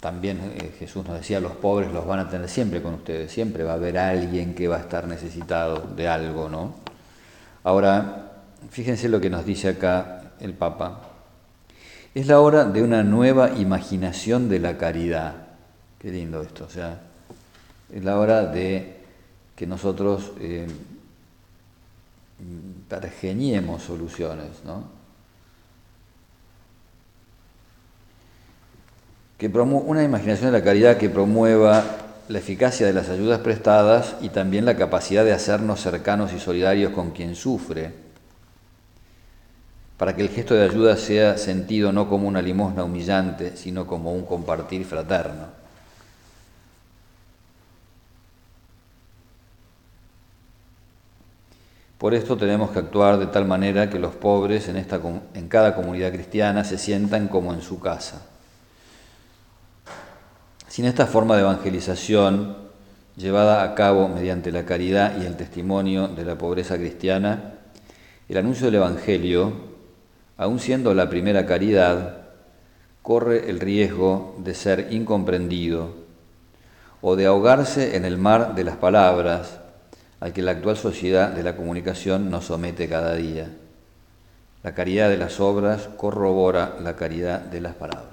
también 0.00 0.52
eh, 0.56 0.74
Jesús 0.78 1.06
nos 1.06 1.18
decía, 1.18 1.38
los 1.38 1.52
pobres 1.52 1.92
los 1.92 2.06
van 2.06 2.18
a 2.18 2.28
tener 2.28 2.48
siempre 2.48 2.82
con 2.82 2.94
ustedes, 2.94 3.30
siempre 3.30 3.62
va 3.62 3.72
a 3.72 3.74
haber 3.76 3.96
alguien 3.96 4.54
que 4.54 4.68
va 4.68 4.76
a 4.76 4.80
estar 4.80 5.06
necesitado 5.06 5.80
de 5.94 6.08
algo, 6.08 6.48
¿no? 6.48 6.74
Ahora, 7.62 8.23
Fíjense 8.70 9.08
lo 9.08 9.20
que 9.20 9.30
nos 9.30 9.44
dice 9.44 9.68
acá 9.68 10.32
el 10.40 10.54
Papa. 10.54 11.00
Es 12.14 12.26
la 12.26 12.40
hora 12.40 12.64
de 12.64 12.82
una 12.82 13.02
nueva 13.02 13.52
imaginación 13.58 14.48
de 14.48 14.60
la 14.60 14.78
caridad. 14.78 15.34
Qué 15.98 16.10
lindo 16.10 16.42
esto. 16.42 16.64
O 16.64 16.70
sea, 16.70 17.00
es 17.92 18.04
la 18.04 18.18
hora 18.18 18.46
de 18.46 18.98
que 19.56 19.66
nosotros 19.66 20.32
eh, 20.40 20.66
soluciones, 23.82 24.64
¿no? 24.64 24.84
Que 29.38 29.48
una 29.48 30.04
imaginación 30.04 30.52
de 30.52 30.58
la 30.58 30.64
caridad 30.64 30.96
que 30.96 31.10
promueva 31.10 31.84
la 32.28 32.38
eficacia 32.38 32.86
de 32.86 32.92
las 32.92 33.08
ayudas 33.08 33.40
prestadas 33.40 34.14
y 34.20 34.28
también 34.28 34.64
la 34.64 34.76
capacidad 34.76 35.24
de 35.24 35.32
hacernos 35.32 35.80
cercanos 35.80 36.32
y 36.32 36.38
solidarios 36.38 36.92
con 36.92 37.10
quien 37.10 37.34
sufre 37.34 38.03
para 39.96 40.16
que 40.16 40.22
el 40.22 40.28
gesto 40.28 40.54
de 40.54 40.64
ayuda 40.64 40.96
sea 40.96 41.38
sentido 41.38 41.92
no 41.92 42.08
como 42.08 42.26
una 42.26 42.42
limosna 42.42 42.84
humillante, 42.84 43.56
sino 43.56 43.86
como 43.86 44.12
un 44.12 44.24
compartir 44.24 44.84
fraterno. 44.84 45.46
Por 51.98 52.12
esto 52.12 52.36
tenemos 52.36 52.70
que 52.70 52.80
actuar 52.80 53.18
de 53.18 53.28
tal 53.28 53.46
manera 53.46 53.88
que 53.88 53.98
los 53.98 54.14
pobres 54.14 54.68
en, 54.68 54.76
esta, 54.76 55.00
en 55.32 55.48
cada 55.48 55.74
comunidad 55.74 56.12
cristiana 56.12 56.64
se 56.64 56.76
sientan 56.76 57.28
como 57.28 57.54
en 57.54 57.62
su 57.62 57.80
casa. 57.80 58.26
Sin 60.68 60.86
esta 60.86 61.06
forma 61.06 61.36
de 61.36 61.42
evangelización, 61.42 62.56
llevada 63.16 63.62
a 63.62 63.74
cabo 63.76 64.08
mediante 64.08 64.50
la 64.50 64.66
caridad 64.66 65.22
y 65.22 65.24
el 65.24 65.36
testimonio 65.36 66.08
de 66.08 66.24
la 66.24 66.36
pobreza 66.36 66.76
cristiana, 66.76 67.54
el 68.28 68.36
anuncio 68.36 68.66
del 68.66 68.74
Evangelio 68.74 69.73
aun 70.36 70.58
siendo 70.58 70.94
la 70.94 71.08
primera 71.08 71.46
caridad, 71.46 72.18
corre 73.02 73.50
el 73.50 73.60
riesgo 73.60 74.34
de 74.38 74.54
ser 74.54 74.92
incomprendido 74.92 75.94
o 77.00 77.16
de 77.16 77.26
ahogarse 77.26 77.96
en 77.96 78.04
el 78.04 78.16
mar 78.16 78.54
de 78.54 78.64
las 78.64 78.76
palabras 78.76 79.60
al 80.20 80.32
que 80.32 80.40
la 80.40 80.52
actual 80.52 80.76
sociedad 80.76 81.30
de 81.30 81.42
la 81.42 81.54
comunicación 81.54 82.30
nos 82.30 82.46
somete 82.46 82.88
cada 82.88 83.14
día. 83.14 83.50
La 84.62 84.74
caridad 84.74 85.10
de 85.10 85.18
las 85.18 85.38
obras 85.38 85.90
corrobora 85.98 86.76
la 86.80 86.96
caridad 86.96 87.40
de 87.40 87.60
las 87.60 87.74
palabras. 87.74 88.10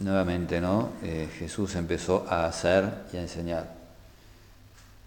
nuevamente, 0.00 0.60
¿no? 0.60 0.90
Eh, 1.02 1.30
Jesús 1.38 1.74
empezó 1.76 2.26
a 2.28 2.44
hacer 2.44 2.84
y 3.12 3.16
a 3.16 3.22
enseñar. 3.22 3.72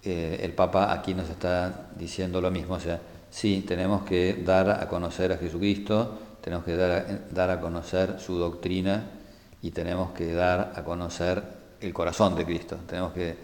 Eh, 0.03 0.39
el 0.41 0.53
Papa 0.53 0.91
aquí 0.91 1.13
nos 1.13 1.29
está 1.29 1.89
diciendo 1.95 2.41
lo 2.41 2.49
mismo, 2.49 2.75
o 2.75 2.79
sea, 2.79 2.99
Sí, 3.29 3.63
tenemos 3.67 4.03
que 4.03 4.41
dar 4.45 4.69
a 4.69 4.87
conocer 4.87 5.31
a 5.31 5.37
Jesucristo, 5.37 6.19
tenemos 6.41 6.65
que 6.65 6.75
dar 6.75 7.49
a, 7.49 7.59
conocer 7.59 8.19
su 8.19 8.37
doctrina 8.37 9.03
y 9.61 9.71
tenemos 9.71 10.11
que 10.11 10.33
dar 10.33 10.73
a 10.75 10.83
conocer 10.83 11.43
el 11.81 11.93
corazón 11.93 12.35
de 12.35 12.45
Cristo. 12.45 12.77
Tenemos 12.87 13.13
que 13.13 13.35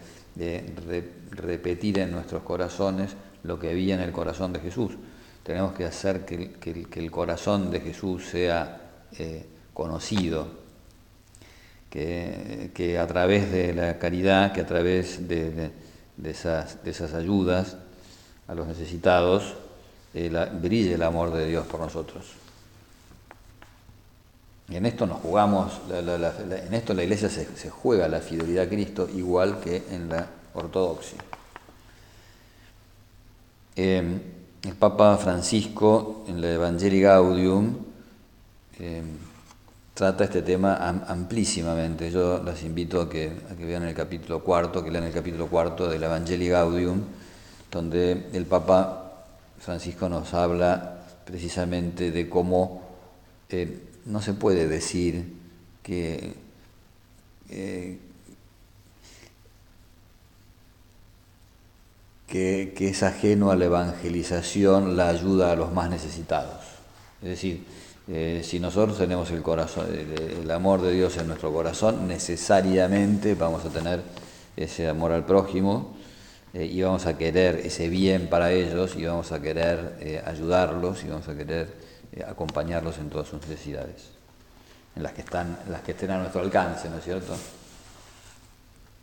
repetir 1.30 1.98
en 1.98 2.12
nuestros 2.12 2.42
corazones 2.42 3.14
lo 3.42 3.58
que 3.58 3.70
había 3.70 3.94
en 3.94 4.00
el 4.00 4.12
corazón 4.12 4.52
de 4.52 4.60
Jesús. 4.60 4.92
Tenemos 5.42 5.74
que 5.74 5.84
hacer 5.84 6.24
que, 6.24 6.88
el 6.94 7.10
corazón 7.10 7.70
de 7.70 7.80
Jesús 7.80 8.24
sea 8.24 8.80
eh, 9.18 9.44
conocido, 9.74 10.64
que, 11.90 12.98
a 12.98 13.06
través 13.06 13.52
de 13.52 13.72
la 13.72 13.98
caridad, 13.98 14.52
que 14.52 14.62
a 14.62 14.66
través 14.66 15.28
de, 15.28 15.70
esas, 16.24 17.14
ayudas 17.14 17.76
a 18.48 18.54
los 18.54 18.66
necesitados, 18.66 19.54
eh, 20.14 20.48
brille 20.60 20.94
el 20.94 21.02
amor 21.02 21.32
de 21.32 21.46
Dios 21.46 21.66
por 21.66 21.80
nosotros. 21.80 22.24
En 24.68 24.86
esto 24.86 25.06
nos 25.06 25.20
jugamos, 25.20 25.72
en 25.90 26.72
esto 26.74 26.94
la 26.94 27.02
iglesia 27.02 27.28
se, 27.28 27.68
juega 27.68 28.08
la 28.08 28.20
fidelidad 28.20 28.64
a 28.64 28.68
Cristo 28.68 29.08
igual 29.14 29.60
que 29.60 29.82
en 29.90 30.08
la 30.08 30.26
ortodoxia. 30.54 31.18
Em, 33.76 34.20
el 34.62 34.74
Papa 34.74 35.18
Francisco 35.18 36.24
en 36.28 36.40
la 36.40 36.52
Evangelii 36.52 37.02
Gaudium 37.02 37.76
em, 38.78 39.04
trata 39.92 40.24
este 40.24 40.40
tema 40.40 40.76
amplísimamente. 41.06 42.10
Yo 42.10 42.42
las 42.42 42.62
invito 42.62 43.02
a 43.02 43.10
que, 43.10 43.32
vean 43.58 43.82
el 43.82 43.94
capítulo 43.94 44.42
cuarto, 44.42 44.82
que 44.82 44.90
lean 44.90 45.04
el 45.04 45.12
capítulo 45.12 45.48
cuarto 45.48 45.88
del 45.88 46.02
Evangelii 46.02 46.48
Gaudium, 46.48 47.02
donde 47.70 48.28
el 48.32 48.46
Papa 48.46 49.03
Francisco 49.58 50.08
nos 50.08 50.34
habla 50.34 51.04
precisamente 51.24 52.10
de 52.10 52.28
cómo 52.28 52.82
eh, 53.48 53.80
no 54.06 54.20
se 54.20 54.34
puede 54.34 54.68
decir 54.68 55.32
que, 55.82 56.34
eh, 57.50 57.98
que, 62.26 62.74
es 62.78 63.02
ajeno 63.02 63.50
a 63.50 63.56
la 63.56 63.66
evangelización 63.66 64.96
la 64.96 65.08
ayuda 65.08 65.52
a 65.52 65.56
los 65.56 65.72
más 65.72 65.88
necesitados. 65.88 66.64
Es 67.22 67.28
decir, 67.28 67.64
eh, 68.08 68.42
si 68.44 68.60
nosotros 68.60 68.98
tenemos 68.98 69.30
el, 69.30 69.40
corazón, 69.42 69.86
el, 69.90 70.50
amor 70.50 70.82
de 70.82 70.92
Dios 70.92 71.16
en 71.16 71.28
nuestro 71.28 71.52
corazón, 71.52 72.06
necesariamente 72.06 73.34
vamos 73.34 73.64
a 73.64 73.70
tener 73.70 74.02
ese 74.56 74.88
amor 74.88 75.12
al 75.12 75.24
prójimo 75.24 75.93
eh, 76.54 76.64
y 76.64 76.80
vamos 76.82 77.06
a 77.06 77.18
querer 77.18 77.56
ese 77.56 77.88
bien 77.88 78.28
para 78.28 78.52
ellos 78.52 78.96
y 78.96 79.04
vamos 79.04 79.32
a 79.32 79.42
querer 79.42 80.22
ayudarlos 80.24 81.04
y 81.04 81.08
vamos 81.08 81.28
a 81.28 81.36
querer 81.36 81.84
eh, 82.16 82.24
acompañarlos 82.24 82.98
en 82.98 83.10
todas 83.10 83.26
sus 83.26 83.40
necesidades, 83.40 84.10
en 84.94 85.02
las 85.02 85.12
que, 85.12 85.22
están, 85.22 85.58
las 85.68 85.80
que 85.80 85.92
estén 85.92 86.12
a 86.12 86.18
nuestro 86.18 86.42
alcance, 86.42 86.88
¿no 86.88 86.98
es 86.98 87.04
cierto? 87.04 87.34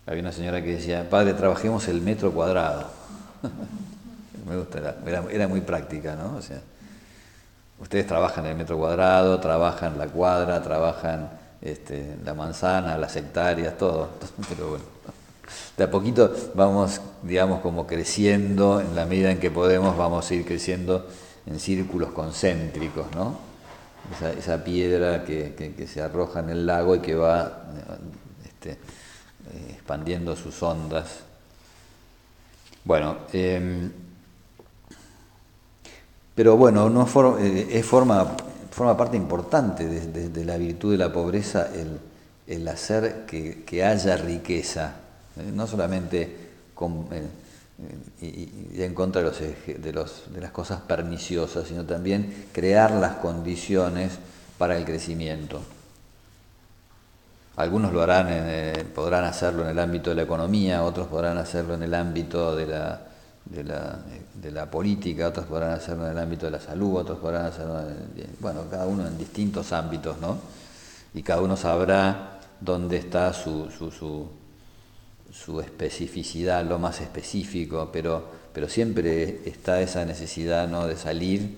Había 0.06 0.22
una 0.22 0.32
señora 0.32 0.64
que 0.64 0.76
decía, 0.78 1.10
padre, 1.10 1.34
trabajemos 1.34 1.86
el 1.90 2.00
metro 2.00 2.32
cuadrado. 2.32 2.90
Me 4.48 4.56
gusta, 4.56 4.96
era, 5.30 5.48
muy 5.50 5.60
práctica, 5.60 6.16
¿no? 6.16 6.38
O 6.38 6.42
sea, 6.42 6.62
ustedes 7.80 8.08
trabajan 8.08 8.46
el 8.46 8.56
metro 8.56 8.78
cuadrado, 8.78 9.42
trabajan 9.42 9.98
la 9.98 10.08
cuadra, 10.08 10.64
trabajan 10.64 11.32
este, 11.62 12.16
la 12.24 12.34
manzana, 12.34 12.98
las 12.98 13.14
hectáreas, 13.18 13.78
todo. 13.78 14.10
Pero 14.50 14.70
bueno, 14.70 14.86
de 15.78 15.84
a 15.84 15.92
poquito 15.92 16.34
vamos, 16.54 17.02
digamos, 17.24 17.62
como 17.62 17.88
creciendo, 17.88 18.80
en 18.80 18.96
la 18.96 19.06
medida 19.06 19.32
en 19.32 19.40
que 19.40 19.52
podemos, 19.52 19.98
vamos 19.98 20.30
a 20.30 20.34
ir 20.34 20.46
creciendo 20.46 21.08
en 21.46 21.60
círculos 21.60 22.12
concéntricos, 22.12 23.08
¿no? 23.16 23.38
Esa, 24.38 24.64
piedra 24.64 25.24
que, 25.24 25.88
se 25.88 26.02
arroja 26.02 26.40
en 26.40 26.50
el 26.50 26.66
lago 26.66 26.96
y 26.96 27.00
que 27.00 27.16
va 27.16 27.64
este, 28.44 28.72
eh, 28.72 28.78
expandiendo 29.70 30.36
sus 30.36 30.62
ondas. 30.62 31.20
Bueno, 32.84 33.18
em, 33.32 33.92
pero 36.34 36.58
bueno, 36.58 36.90
no 36.90 37.08
eh, 37.40 37.68
es 37.72 37.86
forma, 37.86 38.36
parte 38.98 39.18
importante 39.18 39.86
de, 39.86 40.46
la 40.46 40.58
virtud 40.58 40.92
de 40.92 40.98
la 40.98 41.12
pobreza 41.12 41.70
el, 42.48 42.68
hacer 42.68 43.26
que, 43.28 43.84
haya 43.84 44.18
riqueza. 44.18 44.96
No 45.36 45.68
solamente 45.68 46.50
con, 46.74 47.08
y, 48.22 48.82
en 48.82 48.94
contra 48.94 49.22
de, 49.22 49.94
las 49.94 50.52
cosas 50.52 50.82
perniciosas, 50.82 51.68
sino 51.68 51.86
también 51.86 52.48
crear 52.52 52.92
las 52.92 53.16
condiciones 53.16 54.14
para 54.58 54.78
el 54.78 54.86
crecimiento. 54.86 55.62
Algunos 57.56 57.92
lo 57.92 58.02
harán, 58.02 58.28
eh, 58.30 58.86
podrán 58.96 59.26
hacerlo 59.26 59.64
en 59.64 59.70
el 59.70 59.80
ámbito 59.80 60.10
de 60.10 60.16
la 60.16 60.22
economía, 60.24 60.84
otros 60.84 61.08
podrán 61.08 61.38
hacerlo 61.38 61.74
en 61.74 61.84
el 61.84 61.94
ámbito 61.94 62.56
de 62.56 62.68
la, 62.68 64.68
política, 64.72 65.28
otros 65.28 65.48
podrán 65.48 65.72
hacerlo 65.72 66.06
en 66.06 66.12
el 66.12 66.20
ámbito 66.20 66.46
de 66.46 66.52
la 66.52 66.60
salud, 66.60 66.98
otros 66.98 67.20
podrán 67.20 67.48
hacerlo, 67.48 67.80
en, 67.82 68.30
bueno, 68.40 68.64
cada 68.70 68.86
uno 68.86 69.06
en 69.06 69.18
distintos 69.18 69.74
ámbitos, 69.74 70.18
¿no? 70.20 70.38
Y 71.14 71.24
cada 71.24 71.42
uno 71.42 71.58
sabrá 71.58 72.40
dónde 72.62 72.98
está 72.98 73.34
su 73.34 73.70
su 75.32 75.62
especificidad, 75.62 76.66
lo 76.66 76.78
más 76.78 77.02
específico, 77.02 77.90
pero, 77.92 78.26
pero 78.54 78.68
siempre 78.68 79.42
está 79.46 79.82
esa 79.82 80.06
necesidad 80.06 80.68
¿no? 80.68 80.88
de 80.88 80.98
salir 80.98 81.58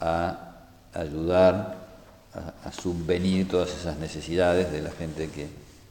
a 0.00 0.56
ayudar 0.92 1.78
a, 2.34 2.72
subvenir 2.72 3.48
todas 3.48 3.70
esas 3.70 3.98
necesidades 3.98 4.72
de 4.72 4.82
la 4.82 4.90
gente 4.90 5.28
que, 5.28 5.46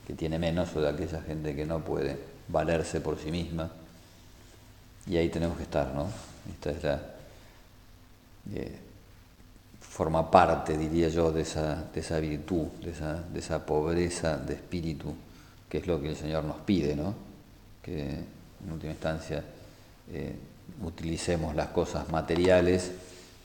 que, 0.06 0.14
tiene 0.14 0.40
menos 0.40 0.76
o 0.76 0.82
de 0.82 0.90
aquella 0.90 1.22
gente 1.22 1.56
que 1.56 1.66
no 1.66 1.80
puede 1.80 2.18
valerse 2.48 3.00
por 3.00 3.20
sí 3.20 3.32
misma. 3.32 3.72
Y 5.08 5.18
ahí 5.18 5.30
tenemos 5.30 5.58
que 5.58 5.64
estar, 5.64 5.94
¿no? 5.94 6.08
Esta 6.52 6.72
es 6.72 6.84
la. 6.84 7.02
Eh, 8.54 8.80
forma 9.80 10.32
parte, 10.32 10.78
diría 10.78 11.10
yo, 11.10 11.32
de 11.32 11.42
esa, 11.42 11.84
de 11.94 12.00
esa 12.00 12.20
virtud, 12.20 12.68
de 12.84 12.92
esa, 12.92 13.22
de 13.22 13.40
esa 13.40 13.66
pobreza 13.66 14.38
de 14.38 14.56
espíritu 14.56 15.14
que 15.72 15.78
es 15.78 15.88
lo 15.88 16.02
que 16.02 16.10
el 16.10 16.18
Señor 16.18 16.44
nos 16.44 16.58
pide, 16.58 16.98
¿no? 16.98 17.16
que 17.82 18.04
en 18.04 18.72
última 18.74 18.92
instancia 18.92 19.42
eh, 20.12 20.36
utilicemos 20.84 21.56
las 21.56 21.68
cosas 21.68 22.10
materiales 22.10 22.92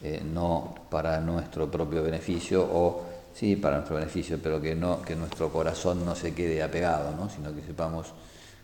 eh, 0.02 0.20
no 0.24 0.74
para 0.90 1.20
nuestro 1.20 1.70
propio 1.70 2.02
beneficio 2.02 2.64
o 2.64 3.04
sí 3.32 3.54
para 3.54 3.76
nuestro 3.76 3.94
beneficio, 3.94 4.40
pero 4.42 4.60
que 4.60 4.74
no 4.74 5.02
que 5.02 5.14
nuestro 5.14 5.50
corazón 5.50 6.04
no 6.04 6.16
se 6.16 6.34
quede 6.34 6.64
apegado, 6.64 7.14
¿no? 7.14 7.30
sino 7.30 7.54
que 7.54 7.62
sepamos 7.62 8.08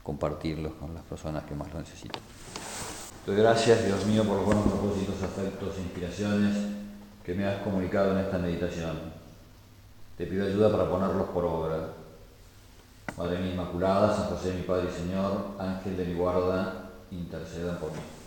compartirlos 0.02 0.72
con 0.72 0.92
las 0.92 1.04
personas 1.04 1.44
que 1.44 1.54
más 1.54 1.72
lo 1.72 1.78
necesitan. 1.78 2.20
Doy 3.24 3.36
gracias, 3.36 3.86
Dios 3.86 4.04
mío, 4.06 4.24
por 4.24 4.38
los 4.38 4.44
buenos 4.46 4.64
propósitos, 4.64 5.22
afectos 5.22 5.76
e 5.78 5.82
inspiraciones 5.82 6.56
que 7.24 7.32
me 7.32 7.46
has 7.46 7.62
comunicado 7.62 8.10
en 8.10 8.24
esta 8.24 8.38
meditación. 8.38 8.98
Te 10.18 10.26
pido 10.26 10.46
ayuda 10.46 10.68
para 10.72 10.90
ponerlos 10.90 11.28
por 11.28 11.44
obra 11.44 12.01
Madre 13.16 13.38
mía 13.38 13.52
Inmaculada, 13.52 14.14
San 14.16 14.26
José 14.26 14.54
mi 14.54 14.62
Padre 14.62 14.88
y 14.90 15.00
Señor, 15.00 15.56
Ángel 15.58 15.96
de 15.96 16.06
mi 16.06 16.14
guarda, 16.14 16.90
interceda 17.10 17.78
por 17.78 17.92
mí. 17.92 18.21